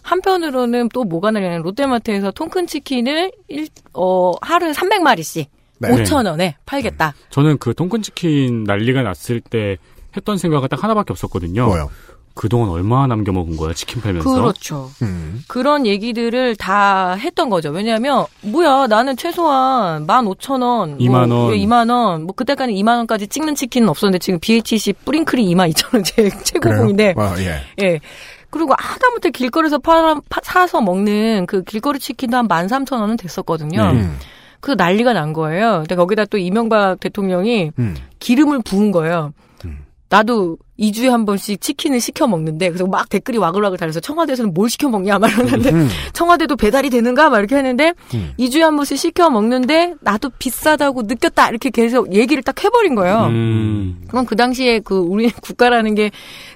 [0.06, 5.48] 한편으로는 또 뭐가 날리냐면 롯데마트에서 통큰 치킨을 일, 어, 하루에 300마리씩
[5.80, 5.90] 네.
[5.90, 7.14] 5천 원에 팔겠다.
[7.32, 9.78] 저는 그 통큰 치킨 난리가 났을 때
[10.16, 11.66] 했던 생각은 딱 하나밖에 없었거든요.
[11.66, 11.90] 뭐요?
[12.36, 14.30] 그동안 얼마나 남겨 먹은 거야 치킨 팔면서.
[14.30, 14.92] 그렇죠.
[15.02, 15.42] 음.
[15.48, 17.70] 그런 얘기들을 다 했던 거죠.
[17.70, 21.54] 왜냐하면 뭐야 나는 최소한 15,000원, 2만 뭐, 원.
[21.54, 25.94] 예, 2만 원, 뭐 그때까지 2만 원까지 찍는 치킨은 없었는데 지금 BHC 뿌링클이 2만 2천
[25.94, 27.84] 원 제일 최고봉인데 예.
[27.84, 28.00] 예.
[28.56, 33.92] 그리고 하다못해 길거리에서 팔아, 파- 사서 먹는 그 길거리 치킨도 한 13,000원은 됐었거든요.
[33.92, 34.00] 네.
[34.00, 34.18] 음.
[34.62, 35.80] 그 난리가 난 거예요.
[35.80, 37.96] 근데 거기다 또 이명박 대통령이 음.
[38.20, 39.34] 기름을 부은 거예요.
[39.66, 39.86] 음.
[40.08, 44.90] 나도 2주에 한 번씩 치킨을 시켜 먹는데 그래서 막 댓글이 와글와글 달려서 청와대에서는 뭘 시켜
[44.90, 45.88] 먹냐 막 이러는데 음.
[46.14, 48.34] 청와대도 배달이 되는가 막 이렇게 했는데 음.
[48.40, 53.28] 2주에 한 번씩 시켜 먹는데 나도 비싸다고 느꼈다 이렇게 계속 얘기를 딱 해버린 거예요.
[53.28, 54.02] 음.
[54.08, 56.12] 그건 그 당시에 그 우리 국가라는 게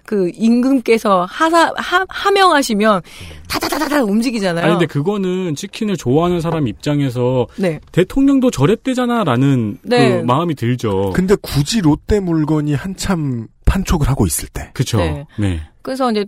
[0.09, 3.03] 그 임금께서 하사 하, 하명하시면
[3.47, 4.65] 타타타타타 움직이잖아요.
[4.65, 7.79] 아니 근데 그거는 치킨을 좋아하는 사람 입장에서 네.
[7.91, 10.21] 대통령도 저랬대잖아라는 네.
[10.21, 11.11] 그 마음이 들죠.
[11.13, 14.71] 근데 굳이 롯데 물건이 한참 판촉을 하고 있을 때.
[14.73, 14.97] 그쵸.
[14.97, 15.25] 네.
[15.37, 15.61] 네.
[15.81, 16.25] 그래서 이제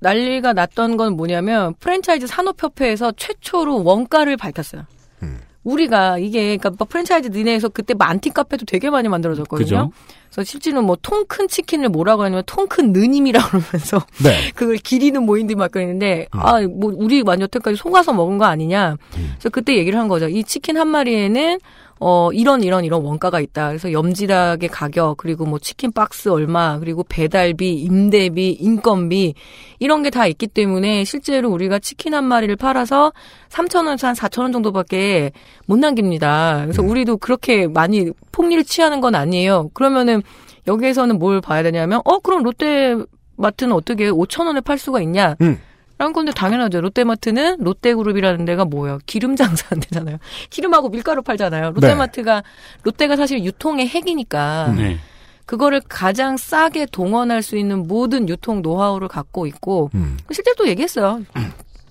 [0.00, 4.82] 난리가 났던 건 뭐냐면 프랜차이즈 산업협회에서 최초로 원가를 밝혔어요.
[5.22, 5.40] 음.
[5.64, 9.66] 우리가 이게 그러니까 뭐 프랜차이즈 니네에서 그때 뭐 안티 카페도 되게 많이 만들어졌거든요.
[9.66, 9.92] 그죠.
[10.30, 14.50] 그래서 실제로 뭐 통 큰 치킨을 뭐라고 하냐면 통 큰 느님이라고 그러면서 네.
[14.54, 16.40] 그걸 기리는 모임들이 막 그랬는데 음.
[16.40, 18.96] 아뭐 우리 완 여태까지 속아서 먹은 거 아니냐.
[19.12, 20.28] 그래서 그때 얘기를 한 거죠.
[20.28, 21.58] 이 치킨 한 마리에는
[22.00, 23.68] 어 이런 이런 이런 원가가 있다.
[23.68, 29.34] 그래서 염지락의 가격 그리고 뭐 치킨 박스 얼마 그리고 배달비, 임대비, 인건비
[29.78, 33.12] 이런 게 다 있기 때문에 실제로 우리가 치킨 한 마리를 팔아서
[33.50, 35.32] 3,000원에서 한 4,000원 정도밖에
[35.66, 36.62] 못 남깁니다.
[36.62, 39.70] 그래서 우리도 그렇게 많이 폭리를 취하는 건 아니에요.
[39.74, 40.22] 그러면은
[40.66, 42.96] 여기에서는 뭘 봐야 되냐면 어 그럼 롯데
[43.36, 45.36] 마트는 어떻게 5천 원에 팔 수가 있냐?
[45.40, 45.58] 음.
[45.98, 46.80] 라는 건데 당연하죠.
[46.80, 48.98] 롯데마트는 롯데그룹이라는 데가 뭐예요?
[49.06, 50.18] 기름 장사하는 데잖아요.
[50.48, 51.72] 기름하고 밀가루 팔잖아요.
[51.72, 52.44] 롯데마트가
[52.84, 54.98] 롯데가 사실 유통의 핵이니까 네.
[55.44, 60.18] 그거를 가장 싸게 동원할 수 있는 모든 유통 노하우를 갖고 있고 음.
[60.30, 61.22] 실제 또 얘기했어요.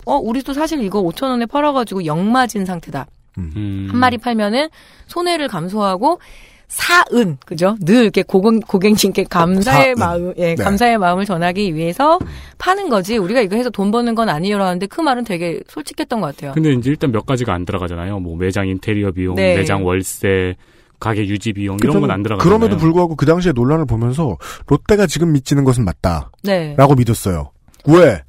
[0.06, 3.08] 어, 우리도 사실 이거 5천 원에 팔아가지고 역마진 상태다.
[3.38, 3.88] 음.
[3.90, 4.70] 한 마리 팔면은
[5.08, 6.20] 손해를 감소하고
[6.68, 7.78] 사은 그죠?
[7.80, 10.00] 늘 이렇게 고객, 고객님께 감사의 사은.
[10.00, 10.64] 마음, 예, 네.
[10.64, 12.20] 감사의 마음을 전하기 위해서
[12.58, 13.18] 파는 거지.
[13.18, 16.52] 우리가 이거 해서 돈 버는 건 아니요라는데 그 말은 되게 솔직했던 것 같아요.
[16.54, 18.20] 근데 이제 일단 몇 가지가 안 들어가잖아요.
[18.20, 19.56] 뭐 매장 인테리어 비용, 네.
[19.56, 20.56] 매장 월세,
[21.00, 22.58] 가게 유지 비용 이런 건 안 들어가잖아요.
[22.58, 24.38] 그럼에도 불구하고 그 당시에 논란을 보면서
[24.68, 26.76] 롯데가 지금 믿지는 것은 맞다라고 네.
[26.98, 27.52] 믿었어요.
[27.86, 28.22] 왜?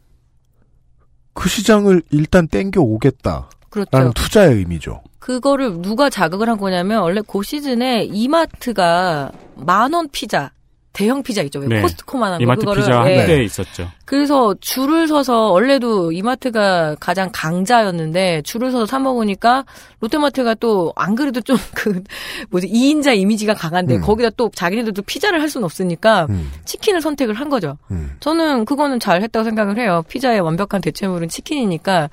[1.34, 4.12] 그 시장을 일단 땡겨 오겠다라는 그렇죠.
[4.14, 5.00] 투자의 의미죠.
[5.18, 10.50] 그거를 누가 자극을 한 거냐면 원래 그 시즌에 이마트가 만 원 피자
[10.94, 11.60] 대형 피자 있죠.
[11.60, 11.80] 왜 네.
[11.82, 13.18] 코스트코만한 거 이마트 그거를 피자 예.
[13.18, 13.88] 한때 있었죠.
[14.04, 19.64] 그래서 줄을 서서 원래도 이마트가 가장 강자였는데 줄을 서서 사 먹으니까
[20.00, 22.02] 롯데마트가 또 안 그래도 좀 그
[22.50, 24.00] 뭐지 2인자 이미지가 강한데 음.
[24.00, 27.76] 거기다 또 자기네들도 피자를 할 수는 없으니까 음, 치킨을 선택을 한 거죠.
[27.92, 28.16] 음.
[28.18, 30.02] 저는 그거는 잘 했다고 생각을 해요.
[30.08, 32.10] 피자의 완벽한 대체물은 치킨이니까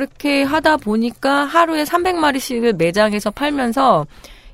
[0.00, 4.06] 그렇게 하다 보니까 하루에 300마리씩을 매장에서 팔면서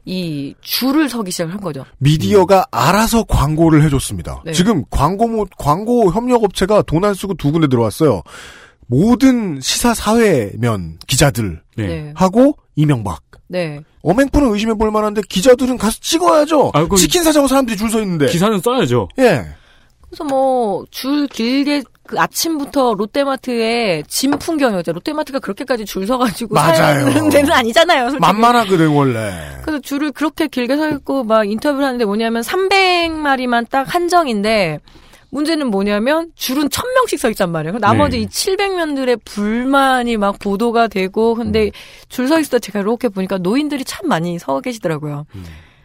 [0.04, 1.84] 이 줄을 서기 시작한 거죠.
[1.98, 4.40] 미디어가 알아서 광고를 해줬습니다.
[4.44, 4.52] 네.
[4.52, 8.22] 지금 광고 모- 광고 협력 업체가 돈 안 쓰고 두 군데 들어왔어요.
[8.86, 11.86] 모든 시사 사회면 기자들 네.
[11.88, 12.12] 네.
[12.14, 13.20] 하고 이명박.
[13.48, 13.80] 네.
[14.02, 16.70] 어맹프는 의심해 볼 만한데 기자들은 가서 찍어야죠.
[16.74, 18.26] 아, 치킨 사자고 사람들이 줄 서 있는데.
[18.26, 19.08] 기사는 써야죠.
[19.18, 19.44] 예.
[20.08, 21.82] 그래서 뭐 줄 길게
[22.12, 24.92] 그 아침부터 롯데마트에 짐 풍경이었죠.
[24.92, 27.10] 롯데마트가 그렇게까지 줄 서가지고 맞아요.
[27.10, 28.10] 사는 데는 아니잖아요.
[28.10, 28.20] 솔직히.
[28.20, 29.32] 만만하거든 원래.
[29.62, 34.80] 그래서 줄을 그렇게 길게 서 있고 막 인터뷰를 하는데 뭐냐면 300마리만 딱 한정인데
[35.30, 37.78] 문제는 뭐냐면 줄은 1000명씩 서 있단 말이에요.
[37.78, 38.24] 나머지 네.
[38.24, 41.70] 이 700명들의 불만이 막 보도가 되고 근데
[42.10, 45.24] 줄서 있을 때 제가 이렇게 보니까 노인들이 참 많이 서 계시더라고요.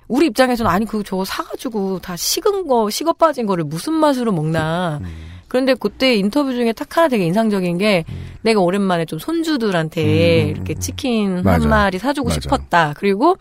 [0.09, 4.99] 우리 입장에서는 아니 그거 저거 사가지고 다 식은 거 식어 빠진 거를 무슨 맛으로 먹나.
[5.47, 8.03] 그런데 그때 인터뷰 중에 딱 하나 되게 인상적인 게
[8.41, 10.49] 내가 오랜만에 좀 손주들한테 음.
[10.49, 11.61] 이렇게 치킨 맞아요.
[11.61, 12.39] 한 마리 사주고 맞아요.
[12.41, 12.93] 싶었다.
[12.97, 13.37] 그리고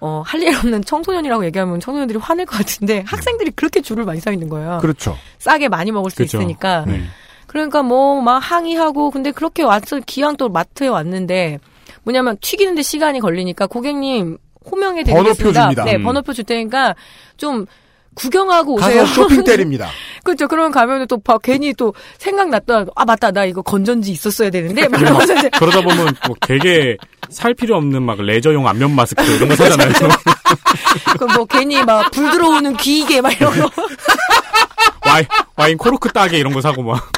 [0.00, 4.32] 어, 할 일 없는 청소년이라고 얘기하면 청소년들이 화낼 것 같은데 학생들이 그렇게 줄을 많이 서
[4.32, 4.78] 있는 거예요.
[4.82, 5.16] 그렇죠.
[5.38, 6.38] 싸게 많이 먹을 수 그렇죠.
[6.38, 6.84] 있으니까.
[6.86, 7.02] 네.
[7.46, 11.60] 그러니까 뭐 막 항의하고 근데 그렇게 왔어 기왕 또 마트에 왔는데
[12.02, 14.38] 뭐냐면 튀기는데 시간이 걸리니까 고객님
[14.70, 15.60] 호명해 번호표 드리겠습니다.
[15.62, 15.84] 줍니다.
[15.84, 16.02] 네, 음.
[16.02, 16.94] 번호표 줄 테니까
[17.36, 17.66] 좀
[18.14, 19.00] 구경하고 오세요.
[19.02, 19.88] 가서 쇼핑 때립니다.
[20.24, 20.46] 그렇죠.
[20.48, 22.84] 그러면 가면은 또 봐- 괜히 또 생각났다.
[22.94, 23.30] 아 맞다.
[23.30, 24.86] 나 이거 건전지 있었어야 되는데.
[24.88, 26.96] 막 이러면서 이제 그러다 보면 뭐 되게
[27.30, 29.92] 살 필요 없는 막 레저용 안면 마스크 이런 거 사잖아요.
[31.18, 33.70] 그뭐 괜히 막 불 들어오는 귀이개 막 이런 거.
[35.08, 37.10] 와인, 와인 코르크 따개 이런 거 사고 막.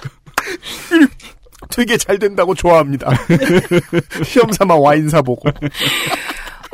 [1.70, 3.10] 되게 잘 된다고 좋아합니다.
[4.24, 5.50] 시험 삼아 와인 사보고.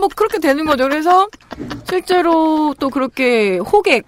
[0.00, 0.84] 뭐 그렇게 되는 거죠.
[0.88, 1.28] 그래서
[1.88, 4.04] 실제로 또 그렇게 호객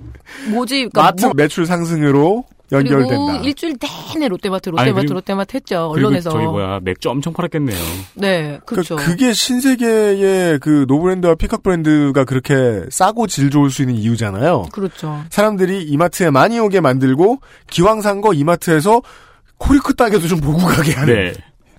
[0.50, 3.36] 모집 그러니까 마트 뭐- 매출 상승으로 그리고 연결된다.
[3.44, 3.76] 일주일
[4.14, 5.90] 내내 롯데마트 아니, 롯데마트 그리고- 롯데마트 했죠.
[5.92, 6.30] 그리고 언론에서.
[6.30, 7.76] 저기 뭐야 맥주 엄청 팔았겠네요.
[8.14, 8.96] 네, 그렇죠.
[8.96, 14.68] 그, 게 신세계의 그 노브랜드와 피코크 브랜드가 그렇게 싸고 질 좋을 수 있는 이유잖아요.
[14.72, 15.22] 그렇죠.
[15.28, 19.02] 사람들이 이마트에 많이 오게 만들고 기왕 산 거 이마트에서
[19.58, 21.32] 코르크 따개도 좀 보고 가게 하는 네.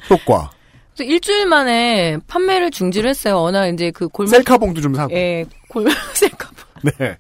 [0.10, 0.52] 효과.
[0.96, 3.42] 그래서 일주일 만에 판매를 중지를 했어요.
[3.42, 5.14] 워낙 이제 그 골목 셀카봉도 좀 사고.
[5.14, 6.50] 예, 골 셀카
[6.84, 7.18] 네.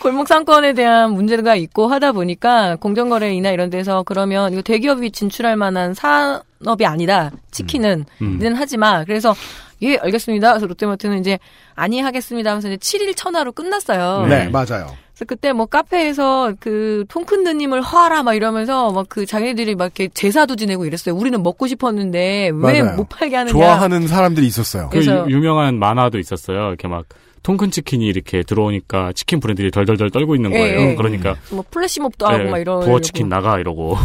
[0.00, 5.94] 골목 상권에 대한 문제가 있고 하다 보니까 공정거래이나 이런 데서 그러면 이거 대기업이 진출할 만한
[5.94, 7.30] 산업이 아니다.
[7.52, 8.38] 치킨은 음.
[8.38, 9.04] 는 하지 마.
[9.04, 9.34] 그래서
[9.82, 10.50] 예, 알겠습니다.
[10.52, 11.38] 그래서 롯데마트는 이제
[11.74, 14.26] 아니 하겠습니다 하면서 이제 7일 천하로 끝났어요.
[14.26, 14.48] 네, 네.
[14.50, 14.86] 맞아요.
[15.14, 20.08] 그래서 그때 뭐 카페에서 그 통큰 누님을 화라 막 이러면서 막 그 자기들이 막 이렇게
[20.12, 21.14] 제사도 지내고 이랬어요.
[21.14, 22.82] 우리는 먹고 싶었는데 왜.
[22.82, 23.52] 못 팔게 하느냐.
[23.52, 24.88] 좋아하는 사람들이 있었어요.
[24.90, 26.68] 그 그래서- 유- 유명한 만화도 있었어요.
[26.68, 27.04] 이렇게 막
[27.44, 30.80] 통큰 치킨이 이렇게 들어오니까 치킨 브랜드들이 덜덜덜 떨고 있는 예, 거예요.
[30.90, 30.94] 예.
[30.96, 33.96] 그러니까 뭐 플래시몹도 하고 네, 막 이런 부어 치킨 나가 이러고.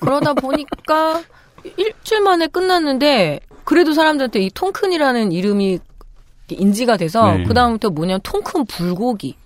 [0.00, 1.22] 그러다 보니까
[1.76, 5.78] 일주일 만에 끝났는데 그래도 사람들한테 이 통큰이라는 이름이
[6.50, 7.44] 인지가 돼서 네.
[7.44, 9.36] 그다음부터 뭐냐면 통큰 불고기,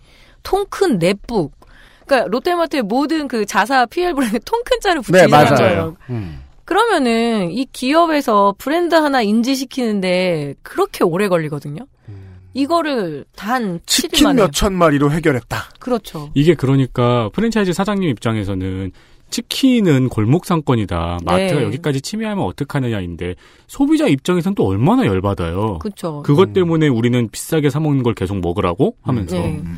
[0.43, 1.53] 통큰 넷북.
[2.07, 5.55] 그러니까 롯데마트의 모든 그 자사 PL 브랜드 통큰자를 네, 붙이는 맞아요.
[5.55, 5.97] 거예요.
[6.11, 6.43] 음.
[6.65, 11.87] 그러면은 이 기업에서 브랜드 하나 인지시키는데 그렇게 오래 걸리거든요.
[12.55, 14.37] 이거를 단 7일 치킨.
[14.37, 15.71] 몇천 마리로 해결했다.
[15.79, 16.31] 그렇죠.
[16.35, 18.91] 이게 그러니까 프랜차이즈 사장님 입장에서는
[19.31, 21.19] 치킨은 골목 상권이다.
[21.25, 21.63] 마트가 네.
[21.63, 23.35] 여기까지 침해하면 어떡하느냐인데
[23.67, 25.79] 소비자 입장에선 또 얼마나 열받아요.
[25.79, 26.23] 그렇죠.
[26.25, 29.61] 그것 때문에 우리는 비싸게 사 먹는 걸 계속 먹으라고 하면서 네.
[29.63, 29.69] 그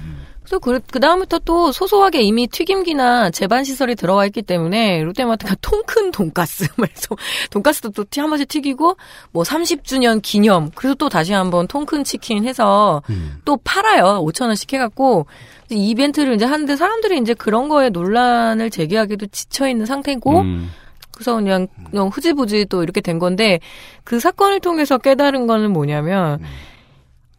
[0.44, 5.82] 래서 그, 그 다음부터 또 소소하게 이미 튀김기나 제반 시설이 들어와 있기 때문에 롯데마트가 통
[5.86, 7.16] 큰 돈가스 말해서
[7.50, 8.96] 돈가스도 또 한 번씩 튀기고
[9.32, 13.40] 뭐 30주년 기념 그래서 또 다시 한번 통 큰 치킨 해서 음.
[13.44, 14.24] 또 팔아요.
[14.24, 15.26] 5천 원씩 해갖고.
[15.72, 20.70] 이벤트를 이제 하는데 사람들이 이제 그런 거에 논란을 제기하기도 지쳐 있는 상태고 음,
[21.12, 23.60] 그래서 그냥, 그냥 흐지부지 또 이렇게 된 건데
[24.02, 26.40] 그 사건을 통해서 깨달은 거는 뭐냐면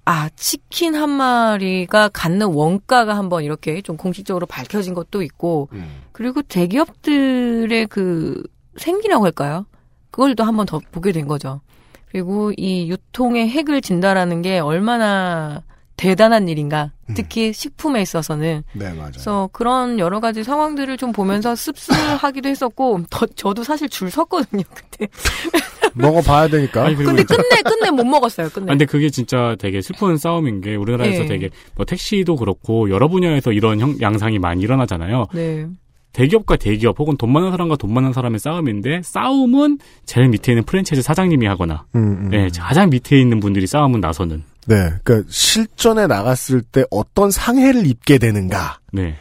[0.06, 5.70] 아 치킨 한 마리가 갖는 원가가 한번 이렇게 좀 공식적으로 밝혀진 것도 있고
[6.12, 8.42] 그리고 대기업들의 그
[8.78, 9.66] 생기라고 할까요?
[10.10, 11.62] 그걸 또 한번 더 보게 된 거죠.
[12.10, 15.64] 그리고 이 유통의 핵을 진다라는 게 얼마나
[15.98, 16.92] 대단한 일인가.
[17.14, 18.64] 특히 식품에 있어서는.
[18.74, 19.12] 네, 맞아요.
[19.12, 25.08] 그래서 그런 여러 가지 상황들을 좀 보면서 씁쓸하기도 했었고, 더- 저도 사실 줄 섰거든요, 그때.
[25.94, 26.86] 먹어봐야 되니까.
[26.86, 28.68] 아니, 근데 끝내, 끝내 못 먹었어요, 아, 끝내.
[28.68, 31.28] 근데 그게 진짜 되게 슬픈 싸움인 게 우리나라에서 네.
[31.28, 35.28] 되게 뭐 택시도 그렇고 여러 분야에서 이런 형, 양상이 많이 일어나잖아요.
[35.34, 35.68] 네.
[36.14, 41.02] 대기업과 대기업 혹은 돈 많은 사람과 돈 많은 사람의 싸움인데 싸움은 제일 밑에 있는 프랜차이즈
[41.02, 42.30] 사장님이 하거나 음, 음.
[42.32, 48.18] 네, 가장 밑에 있는 분들이 싸움은 나서는 네, 그러니까 실전에 나갔을 때 어떤 상해를 입게
[48.18, 49.16] 되는가는 네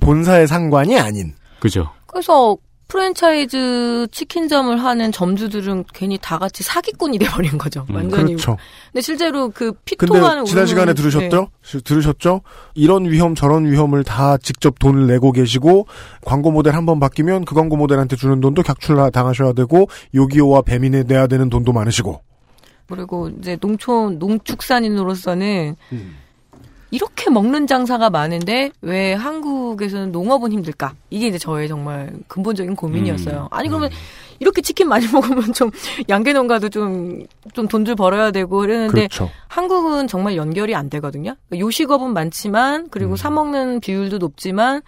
[0.00, 1.34] 본사의 상관이 아닌.
[1.60, 2.56] 그죠 그래서
[2.88, 7.84] 프랜차이즈 치킨점을 하는 점주들은 괜히 다 같이 사기꾼이 돼버린 거죠.
[7.90, 8.34] 음, 완전히.
[8.34, 8.56] 그렇죠.
[8.92, 10.94] 근데 실제로 그 피토하는 지난 시간에 네.
[10.94, 11.48] 들으셨죠?
[11.62, 12.42] 시- 들으셨죠?
[12.74, 15.86] 이런 위험 저런 위험을 다 직접 돈을 내고 계시고
[16.24, 21.02] 광고 모델 한 번 바뀌면 그 광고 모델한테 주는 돈도 객출 당하셔야 되고 요기요와 배민에
[21.02, 22.22] 내야 되는 돈도 많으시고.
[22.88, 26.16] 그리고 이제 농촌 농축산인으로서는 음.
[26.92, 30.94] 이렇게 먹는 장사가 많은데 왜 한국에서는 농업은 힘들까?
[31.10, 33.48] 이게 이제 저의 정말 근본적인 고민이었어요.
[33.50, 33.90] 아니 그러면
[34.38, 35.70] 이렇게 치킨 많이 먹으면 좀
[36.08, 39.30] 양계 농가도 좀 좀 돈들 벌어야 되고 이러는데 그렇죠.
[39.48, 41.36] 한국은 정말 연결이 안 되거든요.
[41.52, 44.82] 요식업은 많지만 그리고 사 먹는 비율도 높지만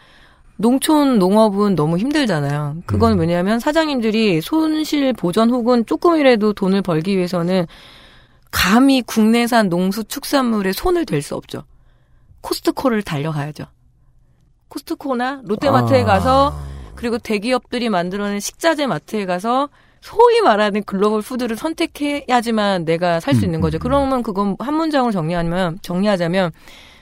[0.58, 2.78] 농촌 농업은 너무 힘들잖아요.
[2.84, 7.66] 그건 왜냐하면 사장님들이 손실 보전 혹은 조금이라도 돈을 벌기 위해서는
[8.50, 11.62] 감히 국내산 농수축산물에 손을 댈 수 없죠.
[12.40, 13.66] 코스트코를 달려가야죠.
[14.68, 16.04] 코스트코나 롯데마트에 아.
[16.04, 16.58] 가서
[16.96, 19.68] 그리고 대기업들이 만들어낸 식자재 마트에 가서
[20.00, 23.78] 소위 말하는 글로벌 푸드를 선택해야지만 내가 살 수 있는 거죠.
[23.78, 26.50] 그러면 그건 한 문장으로 정리하면 정리하자면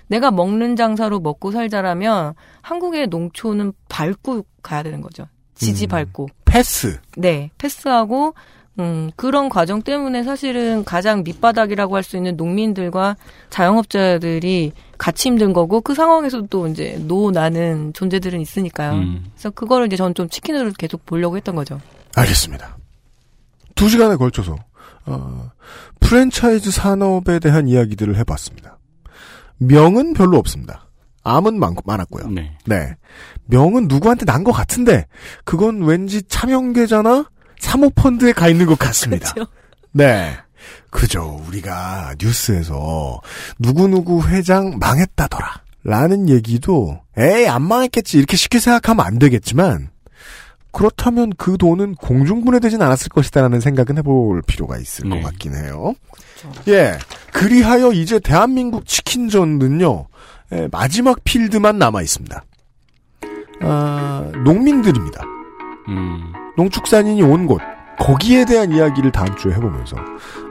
[0.08, 5.26] 내가 먹는 장사로 먹고 살자라면 한국의 농촌은 밟고 가야 되는 거죠.
[5.54, 5.88] 지지 음.
[5.88, 6.28] 밟고.
[6.44, 6.98] 패스.
[7.16, 8.34] 네, 패스하고
[8.78, 13.16] 음, 그런 과정 때문에 사실은 가장 밑바닥이라고 할 수 있는 농민들과
[13.48, 18.92] 자영업자들이 같이 힘든 거고 그 상황에서 또 이제 노나는 존재들은 있으니까요.
[18.92, 19.24] 음.
[19.32, 21.80] 그래서 그거를 이제 저는 좀 치킨으로 계속 보려고 했던 거죠.
[22.14, 22.76] 알겠습니다.
[23.74, 24.56] 두 시간에 걸쳐서
[25.06, 25.50] 어,
[26.00, 28.75] 프랜차이즈 산업에 대한 이야기들을 해봤습니다.
[29.58, 30.88] 명은 별로 없습니다.
[31.24, 32.28] 암은 많고 많았고요.
[32.30, 32.56] 네.
[32.66, 32.94] 네.
[33.46, 35.06] 명은 누구한테 난 것 같은데
[35.44, 39.32] 그건 왠지 참여계좌나 사모펀드에 가 있는 것 같습니다.
[39.32, 39.50] 그렇죠.
[39.92, 40.36] 네.
[40.90, 41.42] 그죠.
[41.48, 43.20] 우리가 뉴스에서
[43.58, 45.62] 누구누구 회장 망했다더라.
[45.84, 49.90] 라는 얘기도 에이 안 망했겠지 이렇게 쉽게 생각하면 안 되겠지만
[50.76, 55.18] 그렇다면 그 돈은 공중분해되진 않았을 것이다라는 생각은 해볼 필요가 있을 네.
[55.18, 55.94] 것 같긴 해요.
[56.68, 56.98] 예.
[57.32, 60.06] 그리하여 이제 대한민국 치킨전은요,
[60.52, 62.44] 예, 마지막 필드만 남아 있습니다.
[63.62, 65.24] 아, 농민들입니다.
[65.88, 66.32] 음.
[66.58, 67.62] 농축산인이 온 곳.
[67.98, 69.96] 거기에 대한 이야기를 다음 주에 해보면서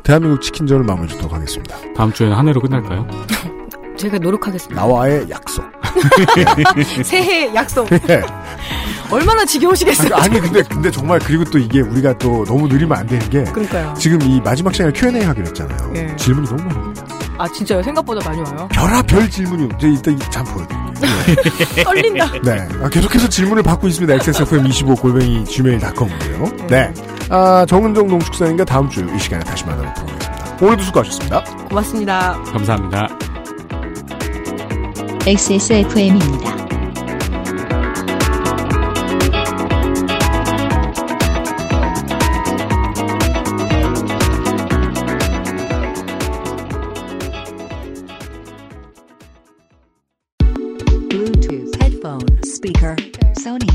[0.04, 1.78] 대한민국 치킨전을 마무리 짓도록 하겠습니다.
[1.96, 3.08] 다음 주에는 한 해로 끝날까요?
[3.98, 4.82] 제가 노력하겠습니다.
[4.82, 5.64] 나와의 약속.
[7.04, 7.90] 새해 약속.
[8.10, 8.22] 예.
[9.12, 10.16] 얼마나 지겨우시겠어요.
[10.16, 13.44] 아니, 아니, 근데 근데 정말 그리고 또 이게 우리가 또 너무 느리면 안 되는 게
[13.44, 13.94] 그러니까요.
[13.98, 15.94] 지금 이 마지막 시간에 Q&A 하기로 했잖아요.
[15.96, 16.16] 예.
[16.16, 16.94] 질문이 너무 많아요.
[17.38, 17.84] 아 진짜요?
[17.84, 18.68] 생각보다 많이 와요.
[18.72, 20.86] 별하별 질문이 이제 이따 이- 잠 보여드릴게요.
[21.84, 22.32] 떨린다.
[22.44, 22.68] 네.
[22.82, 24.16] 아, 계속해서 질문을 받고 있습니다.
[24.18, 26.68] XSFM25 골뱅이 gmail.com으로요.
[26.68, 26.94] 네.
[27.30, 30.58] 아, 정은정 농축산인가 다음 주 이 시간에 다시 만나뵙도록 하겠습니다.
[30.66, 31.44] 오늘도 수고하셨습니다.
[31.70, 32.42] 고맙습니다.
[32.52, 33.35] 감사합니다.
[35.27, 36.57] XSFM입니다.
[51.11, 51.75] Bluetooth.
[51.81, 52.43] Headphone.
[52.45, 52.97] Speaker.
[53.39, 53.71] Sony.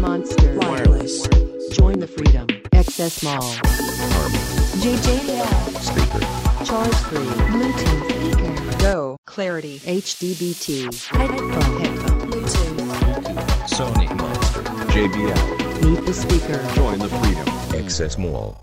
[0.00, 0.58] Monster.
[0.58, 1.26] Wireless.
[1.72, 2.46] Join the freedom.
[2.72, 3.42] XS Mall.
[4.80, 5.80] JJL.
[5.80, 6.49] Speaker.
[6.63, 7.25] Charge free.
[7.49, 8.03] Bluetooth.
[8.09, 8.77] Speaker.
[8.79, 9.17] Go.
[9.25, 9.79] Clarity.
[9.79, 10.93] HDBT.
[11.07, 11.81] Headphone.
[11.81, 12.19] Headphone.
[12.29, 12.77] Bluetooth.
[13.67, 14.61] Sony Monster.
[14.93, 15.83] JBL.
[15.83, 16.59] Meet the speaker.
[16.75, 17.47] Join the freedom.
[17.73, 18.55] Access Mall.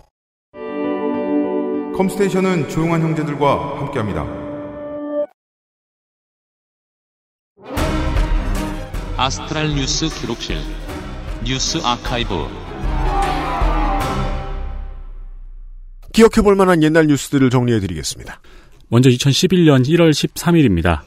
[1.97, 4.25] 컴스테이션은 조용한 형제들과 함께합니다.
[9.17, 10.61] 아스트랄 뉴스 기록실
[11.43, 12.68] 뉴스 아카이브
[16.13, 18.41] 기억해 볼 만한 옛날 뉴스들을 정리해 드리겠습니다.
[18.89, 21.01] 먼저 2011년 1월 13일입니다.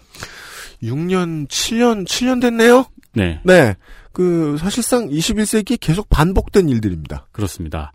[0.82, 2.86] 6년, 7년, 7년 됐네요?
[3.14, 3.76] 네, 네.
[4.12, 7.26] 그, 사실상 21세기 계속 반복된 일들입니다.
[7.32, 7.92] 그렇습니다.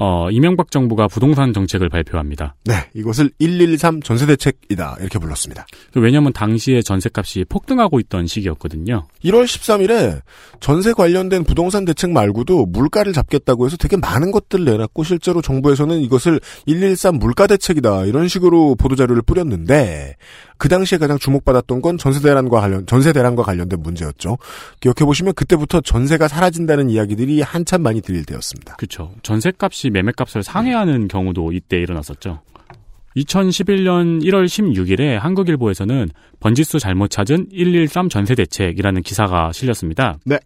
[0.00, 2.54] 어, 이명박 정부가 부동산 정책을 발표합니다.
[2.64, 2.74] 네.
[2.94, 4.98] 이것을 113 전세 대책이다.
[5.00, 5.66] 이렇게 불렀습니다.
[5.96, 9.08] 왜냐하면 당시에 전세값이 폭등하고 있던 시기였거든요.
[9.24, 10.20] 1월 13일에
[10.60, 16.38] 전세 관련된 부동산 대책 말고도 물가를 잡겠다고 해서 되게 많은 것들을 내놨고 실제로 정부에서는 이것을
[16.66, 20.14] 113 물가 대책이다 이런 식으로 보도 자료를 뿌렸는데
[20.58, 24.36] 그 당시에 가장 주목받았던 건 전세 대란과 관련 전세 대란과 관련된 문제였죠.
[24.80, 28.76] 기억해 보시면 그때부터 전세가 사라진다는 이야기들이 한참 많이 들릴 때였습니다.
[28.76, 29.14] 그렇죠.
[29.22, 32.40] 전세값이 매매값을 상회하는 경우도 이때 일어났었죠.
[33.16, 40.18] 2011년 1월 16일에 한국일보에서는 번지수 잘못 찾은 113 전세 대책이라는 기사가 실렸습니다.
[40.24, 40.38] 네.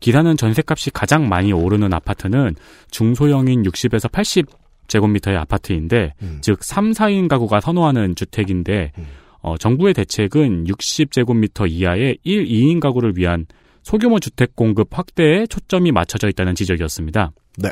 [0.00, 2.56] 기사는 전세값이 가장 많이 오르는 아파트는
[2.90, 4.46] 중소형인 60에서 80
[4.88, 6.38] 제곱미터의 아파트인데, 음.
[6.42, 9.06] 즉 3, 4인 가구가 선호하는 주택인데, 음.
[9.42, 13.46] 어, 정부의 대책은 60제곱미터 이하의 1, 2인 가구를 위한
[13.82, 17.32] 소규모 주택 공급 확대에 초점이 맞춰져 있다는 지적이었습니다.
[17.58, 17.70] 네.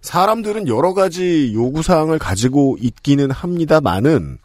[0.00, 4.38] 사람들은 여러 가지 요구사항을 가지고 있기는 합니다만은,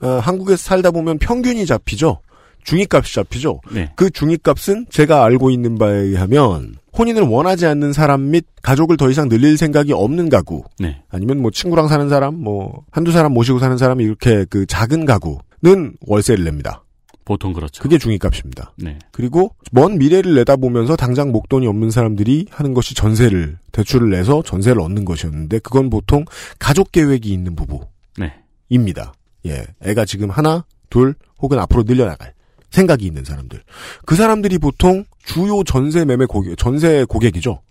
[0.00, 2.20] 어, 한국에서 살다 보면 평균이 잡히죠?
[2.62, 3.60] 중위값이 잡히죠?
[3.72, 3.92] 네.
[3.94, 9.28] 그 중위값은 제가 알고 있는 바에 의하면, 혼인을 원하지 않는 사람 및 가족을 더 이상
[9.28, 11.02] 늘릴 생각이 없는 가구, 네.
[11.10, 15.38] 아니면 뭐 친구랑 사는 사람, 뭐, 한두 사람 모시고 사는 사람이 이렇게 그 작은 가구
[15.64, 16.84] 는 월세를 냅니다.
[17.24, 17.82] 보통 그렇죠.
[17.82, 18.74] 그게 중위값입니다.
[18.76, 18.98] 네.
[19.12, 25.06] 그리고 먼 미래를 내다보면서 당장 목돈이 없는 사람들이 하는 것이 전세를 대출을 내서 전세를 얻는
[25.06, 26.26] 것이었는데 그건 보통
[26.58, 29.14] 가족 계획이 있는 부부입니다.
[29.44, 29.50] 네.
[29.50, 32.34] 예, 애가 지금 하나, 둘 혹은 앞으로 늘려나갈
[32.70, 33.62] 생각이 있는 사람들.
[34.04, 37.62] 그 사람들이 보통 주요 전세 매매 고객, 전세 고객이죠.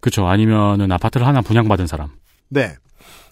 [0.00, 0.26] 그렇죠.
[0.26, 2.08] 아니면은 아파트를 하나 분양받은 사람.
[2.48, 2.74] 네.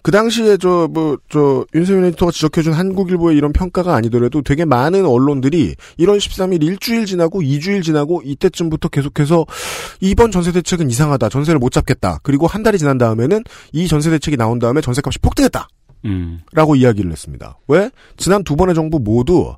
[0.02, 5.74] 그 당시에 저, 뭐, 저, 윤세민 에디터가 지적해준 한국일보의 이런 평가가 아니더라도 되게 많은 언론들이
[5.98, 9.44] 1월 13일 일주일 지나고 2주일 지나고 이때쯤부터 계속해서
[10.00, 11.28] 이번 전세 대책은 이상하다.
[11.28, 12.18] 전세를 못 잡겠다.
[12.22, 13.42] 그리고 한 달이 지난 다음에는
[13.72, 15.68] 이 전세 대책이 나온 다음에 전세값이 폭등했다.
[16.04, 16.40] 음.
[16.52, 17.58] 라고 이야기를 했습니다.
[17.66, 17.90] 왜?
[18.16, 19.54] 지난 두 번의 정부 모두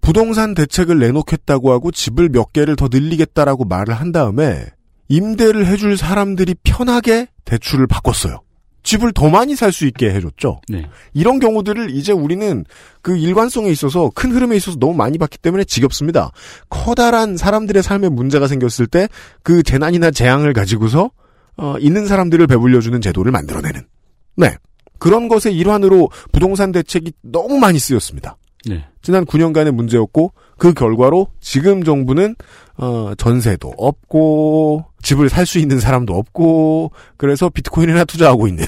[0.00, 4.64] 부동산 대책을 내놓겠다고 하고 집을 몇 개를 더 늘리겠다라고 말을 한 다음에
[5.08, 8.40] 임대를 해줄 사람들이 편하게 대출을 바꿨어요.
[8.88, 10.62] 집을 더 많이 살 수 있게 해줬죠.
[10.68, 10.86] 네.
[11.12, 12.64] 이런 경우들을 이제 우리는
[13.02, 16.32] 그 일관성에 있어서 큰 흐름에 있어서 너무 많이 봤기 때문에 지겹습니다.
[16.70, 19.08] 커다란 사람들의 삶에 문제가 생겼을 때
[19.42, 21.10] 그 재난이나 재앙을 가지고서
[21.58, 23.82] 어, 있는 사람들을 배불려주는 제도를 만들어내는.
[24.36, 24.56] 네.
[24.98, 28.38] 그런 것의 일환으로 부동산 대책이 너무 많이 쓰였습니다.
[28.66, 28.86] 네.
[29.02, 32.36] 지난 9년간의 문제였고 그 결과로 지금 정부는
[32.78, 38.64] 어, 전세도 없고 집을 살 수 있는 사람도 없고 그래서 비트코인이나 투자하고 있는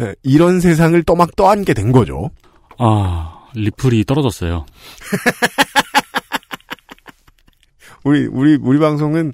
[0.00, 2.30] 예, 이런 세상을 떠막 떠안게 된 거죠.
[2.78, 4.66] 아, 리플이 떨어졌어요.
[8.04, 9.32] 우리 우리 우리 방송은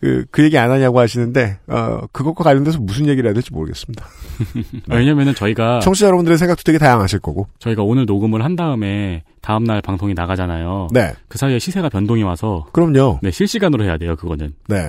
[0.00, 4.06] 그, 그 얘기 안 하냐고 하시는데 어, 그것과 관련돼서 무슨 얘기를 해야 될지 모르겠습니다.
[4.88, 7.48] 왜냐면은 저희가 청취자 여러분들의 생각도 되게 다양하실 거고.
[7.58, 10.88] 저희가 오늘 녹음을 한 다음에 다음 날 방송이 나가잖아요.
[10.92, 11.12] 네.
[11.28, 13.20] 그 사이에 시세가 변동이 와서 그럼요.
[13.22, 14.54] 네, 실시간으로 해야 돼요, 그거는.
[14.68, 14.88] 네.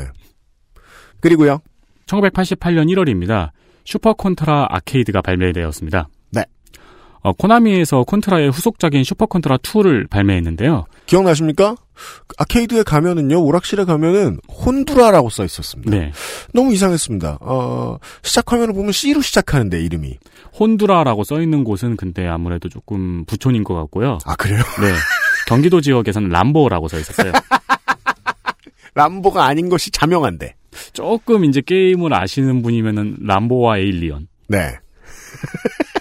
[1.21, 1.61] 그리고요.
[2.07, 3.51] 1988년 1월입니다.
[3.85, 6.09] 슈퍼 콘트라 아케이드가 발매되었습니다.
[6.31, 6.45] 네.
[7.21, 10.85] 어, 코나미에서 콘트라의 후속작인 슈퍼 콘트라 2를 발매했는데요.
[11.05, 11.75] 기억나십니까?
[12.37, 15.91] 아케이드에 가면은요, 오락실에 가면은 혼두라라고 써 있었습니다.
[15.91, 16.11] 네.
[16.53, 17.37] 너무 이상했습니다.
[17.41, 20.17] 어, 시작 화면을 보면 C로 시작하는데, 이름이.
[20.59, 24.17] 혼두라라고 써 있는 곳은 근데 아무래도 조금 부촌인 것 같고요.
[24.25, 24.61] 아, 그래요?
[24.81, 24.93] 네.
[25.47, 27.31] 경기도 지역에서는 람보라고 써 있었어요.
[28.95, 30.55] 람보가 아닌 것이 자명한데.
[30.93, 34.27] 조금 이제 게임을 아시는 분이면은 람보와 에일리언.
[34.47, 34.57] 네.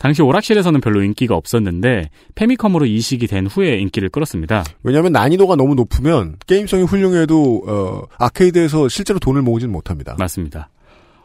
[0.00, 4.64] 당시 오락실에서는 별로 인기가 없었는데 페미컴으로 이식이 된 후에 인기를 끌었습니다.
[4.82, 10.16] 왜냐하면 난이도가 너무 높으면 게임성이 훌륭해도 어, 아케이드에서 실제로 돈을 모으진 못합니다.
[10.18, 10.70] 맞습니다.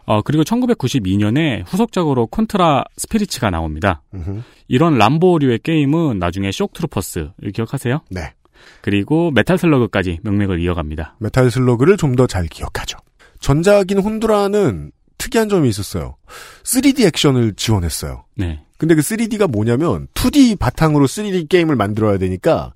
[0.05, 4.01] 어, 그리고 1992년에 후속작으로 콘트라 스피리츠가 나옵니다.
[4.13, 4.41] 음흠.
[4.67, 8.01] 이런 람보류의 게임은 나중에 쇼크트루퍼스 기억하세요?
[8.11, 8.33] 네.
[8.81, 11.17] 그리고 메탈 슬러그까지 명맥을 이어갑니다.
[11.19, 12.97] 메탈 슬러그를 좀 더 잘 기억하죠.
[13.39, 16.15] 전작인 혼두라는 특이한 점이 있었어요.
[16.63, 18.25] 3D 액션을 지원했어요.
[18.35, 18.61] 네.
[18.77, 22.73] 근데 그 3D가 뭐냐면 2D 바탕으로 3D 게임을 만들어야 되니까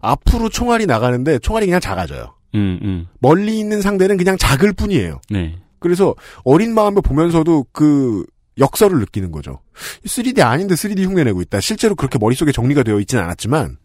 [0.00, 2.34] 앞으로 총알이 나가는데 총알이 그냥 작아져요.
[2.54, 3.06] 음, 음.
[3.20, 5.20] 멀리 있는 상대는 그냥 작을 뿐이에요.
[5.30, 5.56] 네.
[5.78, 6.14] 그래서
[6.44, 8.24] 어린 마음에 보면서도 그
[8.58, 9.60] 역설을 느끼는 거죠.
[10.06, 11.60] 3D 아닌데 3D 흉내내고 있다.
[11.60, 13.76] 실제로 그렇게 머릿속에 정리가 되어 있진 않았지만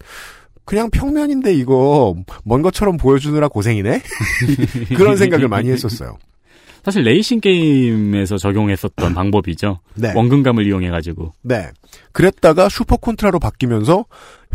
[0.70, 4.04] 그냥 평면인데 이거 먼 것처럼 보여주느라 고생이네?
[4.96, 6.20] 그런 생각을 많이 했었어요.
[6.86, 9.80] 사실 레이싱 게임에서 적용했었던 방법이죠.
[9.96, 10.14] 네.
[10.16, 11.34] 원근감을 이용해가지고.
[11.42, 11.72] 네.
[12.14, 14.06] 그랬다가 슈퍼 콘트라로 바뀌면서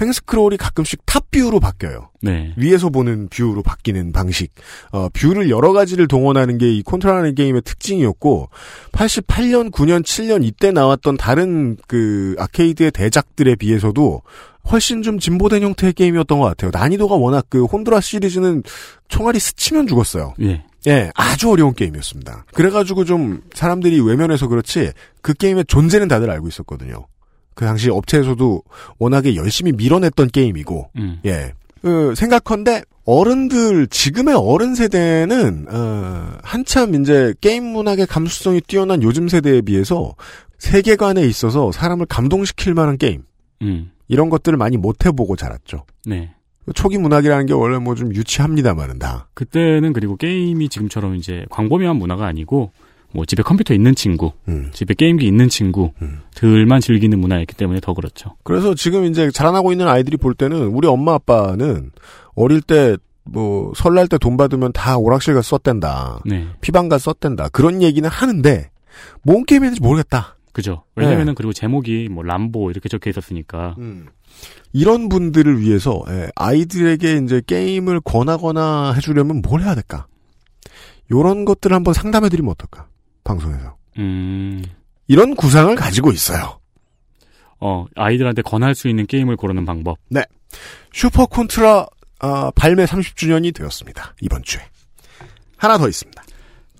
[0.01, 2.11] 횡스크롤이 가끔씩 top view로 바뀌어요.
[2.23, 2.55] 네.
[2.57, 4.53] 위에서 보는 view로 바뀌는 방식.
[4.93, 8.51] 어, view를 여러 가지를 동원하는 게 이 콘트라라는 게임의 특징이었고
[8.93, 14.23] 88년, 9년, 7년 이때 나왔던 다른 그 아케이드의 대작들에 비해서도
[14.71, 16.71] 훨씬 좀 진보된 형태의 게임이었던 것 같아요.
[16.73, 18.63] 난이도가 워낙 그 혼드라 시리즈는
[19.09, 20.35] 총알이 스치면 죽었어요.
[20.41, 20.65] 예.
[20.87, 22.47] 예, 아주 어려운 게임이었습니다.
[22.53, 24.93] 그래가지고 좀 사람들이 외면해서 그렇지
[25.23, 27.07] 그 게임의 존재는 다들 알고 있었거든요.
[27.55, 28.63] 그 당시 업체에서도
[28.99, 31.21] 워낙에 열심히 밀어냈던 게임이고, 음.
[31.25, 31.53] 예.
[31.81, 39.61] 그 생각컨대 어른들 지금의 어른 세대는 어, 한참 이제 게임 문학의 감수성이 뛰어난 요즘 세대에
[39.61, 40.15] 비해서
[40.59, 43.25] 세계관에 있어서 사람을 감동시킬 만한 게임
[43.61, 43.91] 음.
[44.09, 45.85] 이런 것들을 많이 못 해보고 자랐죠.
[46.07, 46.31] 네.
[46.75, 49.29] 초기 문학이라는 게 원래 뭐 좀 유치합니다만은 다.
[49.35, 52.73] 그때는 그리고 게임이 지금처럼 이제 광범위한 문화가 아니고
[53.13, 54.71] 뭐 집에 컴퓨터 있는 친구, 음.
[54.73, 58.35] 집에 게임기 있는 친구들만 즐기는 문화였기 때문에 더 그렇죠.
[58.43, 61.91] 그래서 지금 이제 자라나고 있는 아이들이 볼 때는 우리 엄마 아빠는
[62.35, 62.97] 어릴 때
[63.27, 66.21] 뭐 설날 때 돈 받으면 다 오락실 가 썼댄다.
[66.27, 66.47] 네.
[66.61, 67.49] 피방 가 썼댄다.
[67.49, 68.71] 그런 얘기는 하는데
[69.23, 70.34] 뭔 게임인지 모르겠다.
[70.55, 70.85] 그죠.
[70.95, 71.35] 왜냐면은 네.
[71.37, 73.75] 그리고 제목이 뭐 람보 이렇게 적혀 있었으니까.
[74.73, 80.07] 이런 분들을 위해서 예, 아이들에게 이제 게임을 권하거나 해주려면 뭘 해야 될까?
[81.11, 82.89] 요런 것들을 한번 상담해드리면 어떨까?
[83.25, 83.77] 방송에서.
[83.99, 84.63] 음.
[85.09, 86.61] 이런 구상을 가지고 있어요.
[87.61, 89.99] 어, 아이들한테 권할 수 있는 게임을 고르는 방법.
[90.09, 90.23] 네.
[90.93, 91.87] 슈퍼 콘트라
[92.21, 94.15] 아, 발매 30주년이 되었습니다.
[94.21, 94.63] 이번 주에.
[95.57, 96.23] 하나 더 있습니다.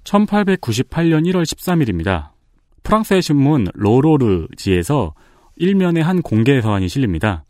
[0.05, 2.34] 1898년 1월 13일입니다.
[2.85, 5.15] 프랑스의 신문 로로르지에서
[5.57, 7.45] 일면의 한 공개 서한이 실립니다.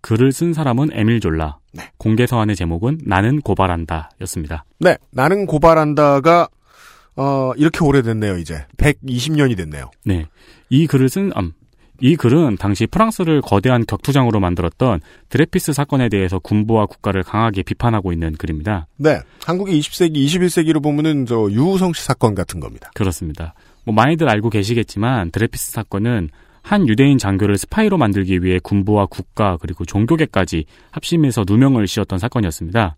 [0.00, 1.58] 글을 쓴 사람은 에밀 졸라.
[1.98, 4.64] 공개 서한의 제목은 나는 고발한다 였습니다.
[4.78, 4.96] 네.
[5.10, 6.48] 나는 고발한다가
[7.16, 8.64] 어, 이렇게 오래됐네요, 이제.
[8.78, 9.90] 120년이 됐네요.
[10.04, 10.26] 네.
[10.70, 11.52] 이 글을 쓴, 음,
[12.00, 18.32] 이 글은 당시 프랑스를 거대한 격투장으로 만들었던 드레피스 사건에 대해서 군부와 국가를 강하게 비판하고 있는
[18.32, 18.86] 글입니다.
[18.96, 19.20] 네.
[19.44, 22.90] 한국의 20세기, 21세기로 보면은 저 유우성 씨 사건 같은 겁니다.
[22.94, 23.54] 그렇습니다.
[23.84, 26.28] 뭐 많이들 알고 계시겠지만 드레퓌스 사건은
[26.62, 32.96] 한 유대인 장교를 스파이로 만들기 위해 군부와 국가 그리고 종교계까지 합심해서 누명을 씌웠던 사건이었습니다.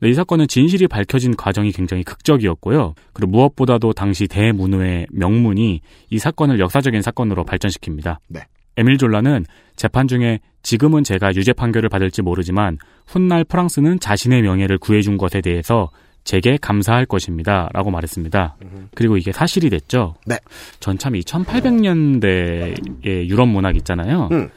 [0.00, 2.94] 네, 이 사건은 진실이 밝혀진 과정이 굉장히 극적이었고요.
[3.12, 8.18] 그리고 무엇보다도 당시 대문호의 명문이 이 사건을 역사적인 사건으로 발전시킵니다.
[8.28, 8.40] 네.
[8.76, 9.44] 에밀 졸라는
[9.76, 15.90] 재판 중에 지금은 제가 유죄 판결을 받을지 모르지만 훗날 프랑스는 자신의 명예를 구해준 것에 대해서
[16.24, 17.68] 제게 감사할 것입니다.
[17.72, 18.56] 라고 말했습니다.
[18.94, 20.14] 그리고 이게 사실이 됐죠.
[20.26, 20.38] 네.
[20.80, 24.28] 전 참 이 1800년대의 유럽 문학 있잖아요.
[24.32, 24.48] 음.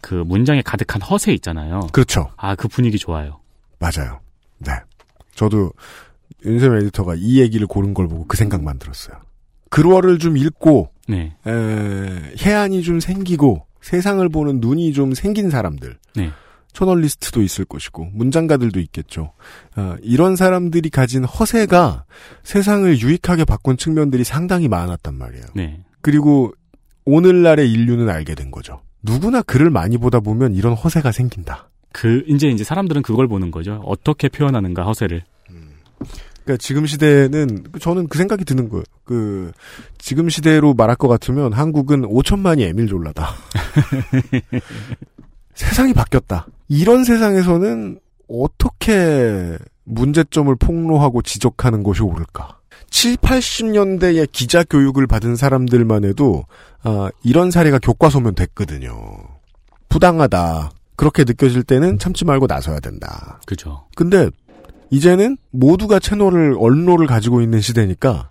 [0.00, 1.80] 그 문장에 가득한 허세 있잖아요.
[1.92, 2.30] 그렇죠.
[2.36, 3.40] 아, 그 분위기 좋아요.
[3.78, 4.20] 맞아요.
[4.58, 4.72] 네.
[5.34, 5.72] 저도
[6.44, 9.16] 윤세민 에디터가 이 얘기를 고른 걸 보고 그 생각만 들었어요.
[9.70, 11.34] 글월을 좀 읽고 네.
[11.46, 15.96] 에, 해안이 좀 생기고 세상을 보는 눈이 좀 생긴 사람들.
[16.16, 16.30] 네.
[16.72, 19.32] 저널리스트도 있을 것이고 문장가들도 있겠죠.
[19.76, 22.04] 어, 이런 사람들이 가진 허세가
[22.44, 25.44] 세상을 유익하게 바꾼 측면들이 상당히 많았단 말이에요.
[25.54, 25.80] 네.
[26.00, 26.52] 그리고
[27.04, 28.82] 오늘날의 인류는 알게 된 거죠.
[29.02, 31.70] 누구나 글을 많이 보다 보면 이런 허세가 생긴다.
[31.92, 33.80] 그 이제 이제 사람들은 그걸 보는 거죠.
[33.84, 35.22] 어떻게 표현하는가 허세를.
[36.44, 38.82] 그러니까 지금 시대는 저는 그 생각이 드는 거예요.
[39.04, 39.52] 그
[39.98, 43.34] 지금 시대로 말할 것 같으면 한국은 5천만이 에밀 졸라다.
[45.58, 46.46] 세상이 바뀌었다.
[46.68, 47.98] 이런 세상에서는
[48.28, 52.58] 어떻게 문제점을 폭로하고 지적하는 것이 옳을까?
[52.90, 56.44] 7, 80년대에 기자 교육을 받은 사람들만 해도
[56.82, 58.94] 아, 이런 사례가 교과서면 됐거든요.
[59.88, 60.70] 부당하다.
[60.94, 63.40] 그렇게 느껴질 때는 참지 말고 나서야 된다.
[63.44, 63.86] 그죠.
[63.96, 64.30] 근데
[64.90, 68.30] 이제는 모두가 채널을 언론을 가지고 있는 시대니까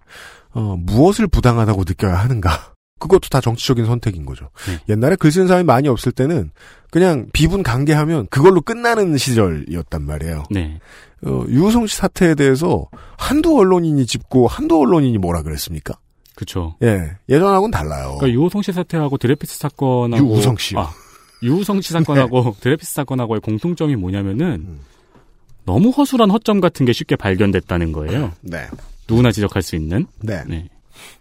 [0.54, 2.77] 어, 무엇을 부당하다고 느껴야 하는가?
[3.00, 4.50] 그것도 다 정치적인 선택인 거죠.
[4.90, 6.52] 옛날에 글 쓰는 사람이 많이 없을 때는
[6.90, 10.44] 그냥 비분 강개하면 그걸로 끝나는 시절이었단 말이에요.
[10.50, 10.80] 네.
[11.26, 12.88] 어, 유우성 씨 사태에 대해서
[13.18, 15.96] 한두 언론인이 짚고 한두 언론인이 뭐라 그랬습니까?
[16.36, 16.76] 그렇죠.
[16.84, 18.16] 예, 예전하고는 달라요.
[18.20, 20.80] 그러니까 유호성 씨 사태하고 드레피스 사건하고 유우성 씨요.
[20.80, 20.92] 아,
[21.42, 24.80] 유우성 씨 사건하고 드레피스 사건하고의 공통점이 뭐냐면은
[25.66, 28.32] 너무 허술한 허점 같은 게 쉽게 발견됐다는 거예요.
[28.42, 28.68] 네.
[29.10, 30.06] 누구나 지적할 수 있는.
[30.22, 30.44] 네.
[30.48, 30.70] 네.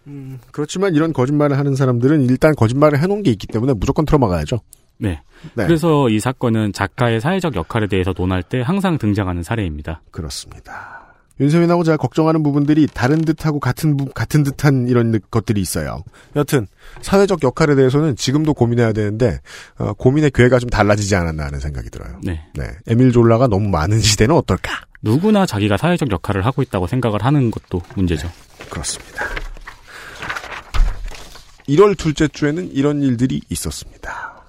[0.07, 4.59] 음, 그렇지만 이런 거짓말을 하는 사람들은 일단 거짓말을 해놓은 게 있기 때문에 무조건 틀어막아야죠.
[4.99, 5.21] 네.
[5.53, 5.65] 네.
[5.65, 10.01] 그래서 이 사건은 작가의 사회적 역할에 대해서 논할 때 항상 등장하는 사례입니다.
[10.11, 11.05] 그렇습니다.
[11.39, 16.03] 윤세민하고 제가 걱정하는 부분들이 다른 듯하고 같은 부- 같은 듯한 이런 느- 것들이 있어요.
[16.35, 16.65] 여튼
[17.01, 19.39] 사회적 역할에 대해서는 지금도 고민해야 되는데
[19.77, 22.19] 어, 고민의 궤가 좀 달라지지 않았나 하는 생각이 들어요.
[22.23, 22.43] 네.
[22.55, 24.81] 네, 에밀 졸라가 너무 많은 시대는 어떨까?
[25.03, 28.27] 누구나 자기가 사회적 역할을 하고 있다고 생각을 하는 것도 문제죠.
[28.71, 29.23] 그렇습니다.
[31.69, 34.43] 1월 둘째 주에는 이런 일들이 있었습니다.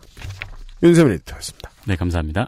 [0.83, 1.71] 윤세민 에디터였습니다.
[1.87, 2.47] 네, 감사합니다.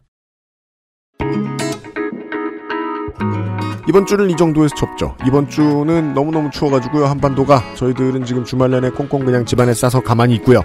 [3.88, 5.16] 이번 주는 이 정도에서 접죠.
[5.26, 7.06] 이번 주는 너무너무 추워가지고요.
[7.06, 10.62] 한반도가 저희들은 지금 주말 내내 꽁꽁 그냥 집안에 싸서 가만히 있고요.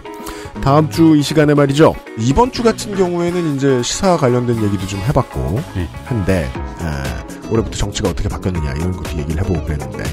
[0.64, 1.96] 다음 주 이 시간에 말이죠.
[2.20, 5.60] 이번 주 같은 경우에는 이제 시사와 관련된 얘기도 좀 해봤고
[6.06, 6.50] 한데
[6.80, 10.04] 아, 올해부터 정치가 어떻게 바뀌었느냐 이런 것도 얘기를 해보고 그랬는데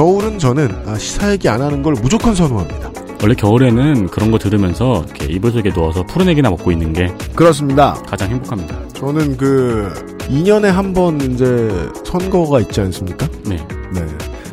[0.00, 2.90] 겨울은 저는 아, 시사 얘기 안 하는 걸 무조건 선호합니다.
[3.20, 7.92] 원래 겨울에는 그런 거 들으면서 이렇게 이불 속에 누워서 푸른 애기나 먹고 있는 게 그렇습니다.
[8.06, 8.78] 가장 행복합니다.
[8.94, 9.92] 저는 그
[10.30, 11.70] 2년에 한 번 이제
[12.06, 13.28] 선거가 있지 않습니까?
[13.44, 13.58] 네.
[13.92, 14.06] 네.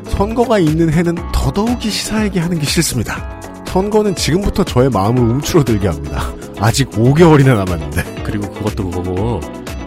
[0.09, 3.39] 선거가 있는 해는 더더욱이 시사 얘기하는 게 싫습니다.
[3.67, 6.29] 선거는 지금부터 저의 마음을 움츠러들게 합니다.
[6.59, 8.23] 아직 5개월이나 남았는데.
[8.25, 9.39] 그리고 그것도 그거고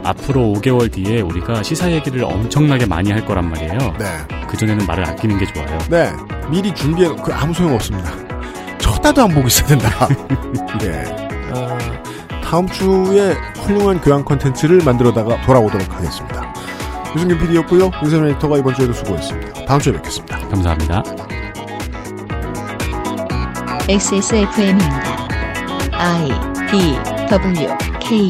[0.03, 3.79] 앞으로 5개월 뒤에 우리가 시사 얘기를 엄청나게 많이 할 거란 말이에요.
[3.99, 4.07] 네.
[4.49, 5.79] 그 전에는 말을 아끼는 게 좋아요.
[5.89, 6.13] 네.
[6.51, 8.11] 미리 준비해, 그 아무 소용 없습니다.
[8.79, 10.09] 쳐다도 안 보고 있어야 된다.
[10.81, 11.05] 네.
[11.55, 11.79] 아,
[12.43, 16.53] 다음 주에 훌륭한 교양 콘텐츠를 만들어다가 돌아오도록 하겠습니다.
[17.15, 17.91] 유승균 PD였고요.
[18.03, 19.65] 윤세민 에디터가 이번 주에도 수고했습니다.
[19.67, 20.39] 다음 주에 뵙겠습니다.
[20.49, 21.03] 감사합니다.
[23.89, 25.29] XSFM입니다.
[25.93, 26.29] I
[26.71, 26.97] D
[27.29, 27.69] W
[28.01, 28.29] K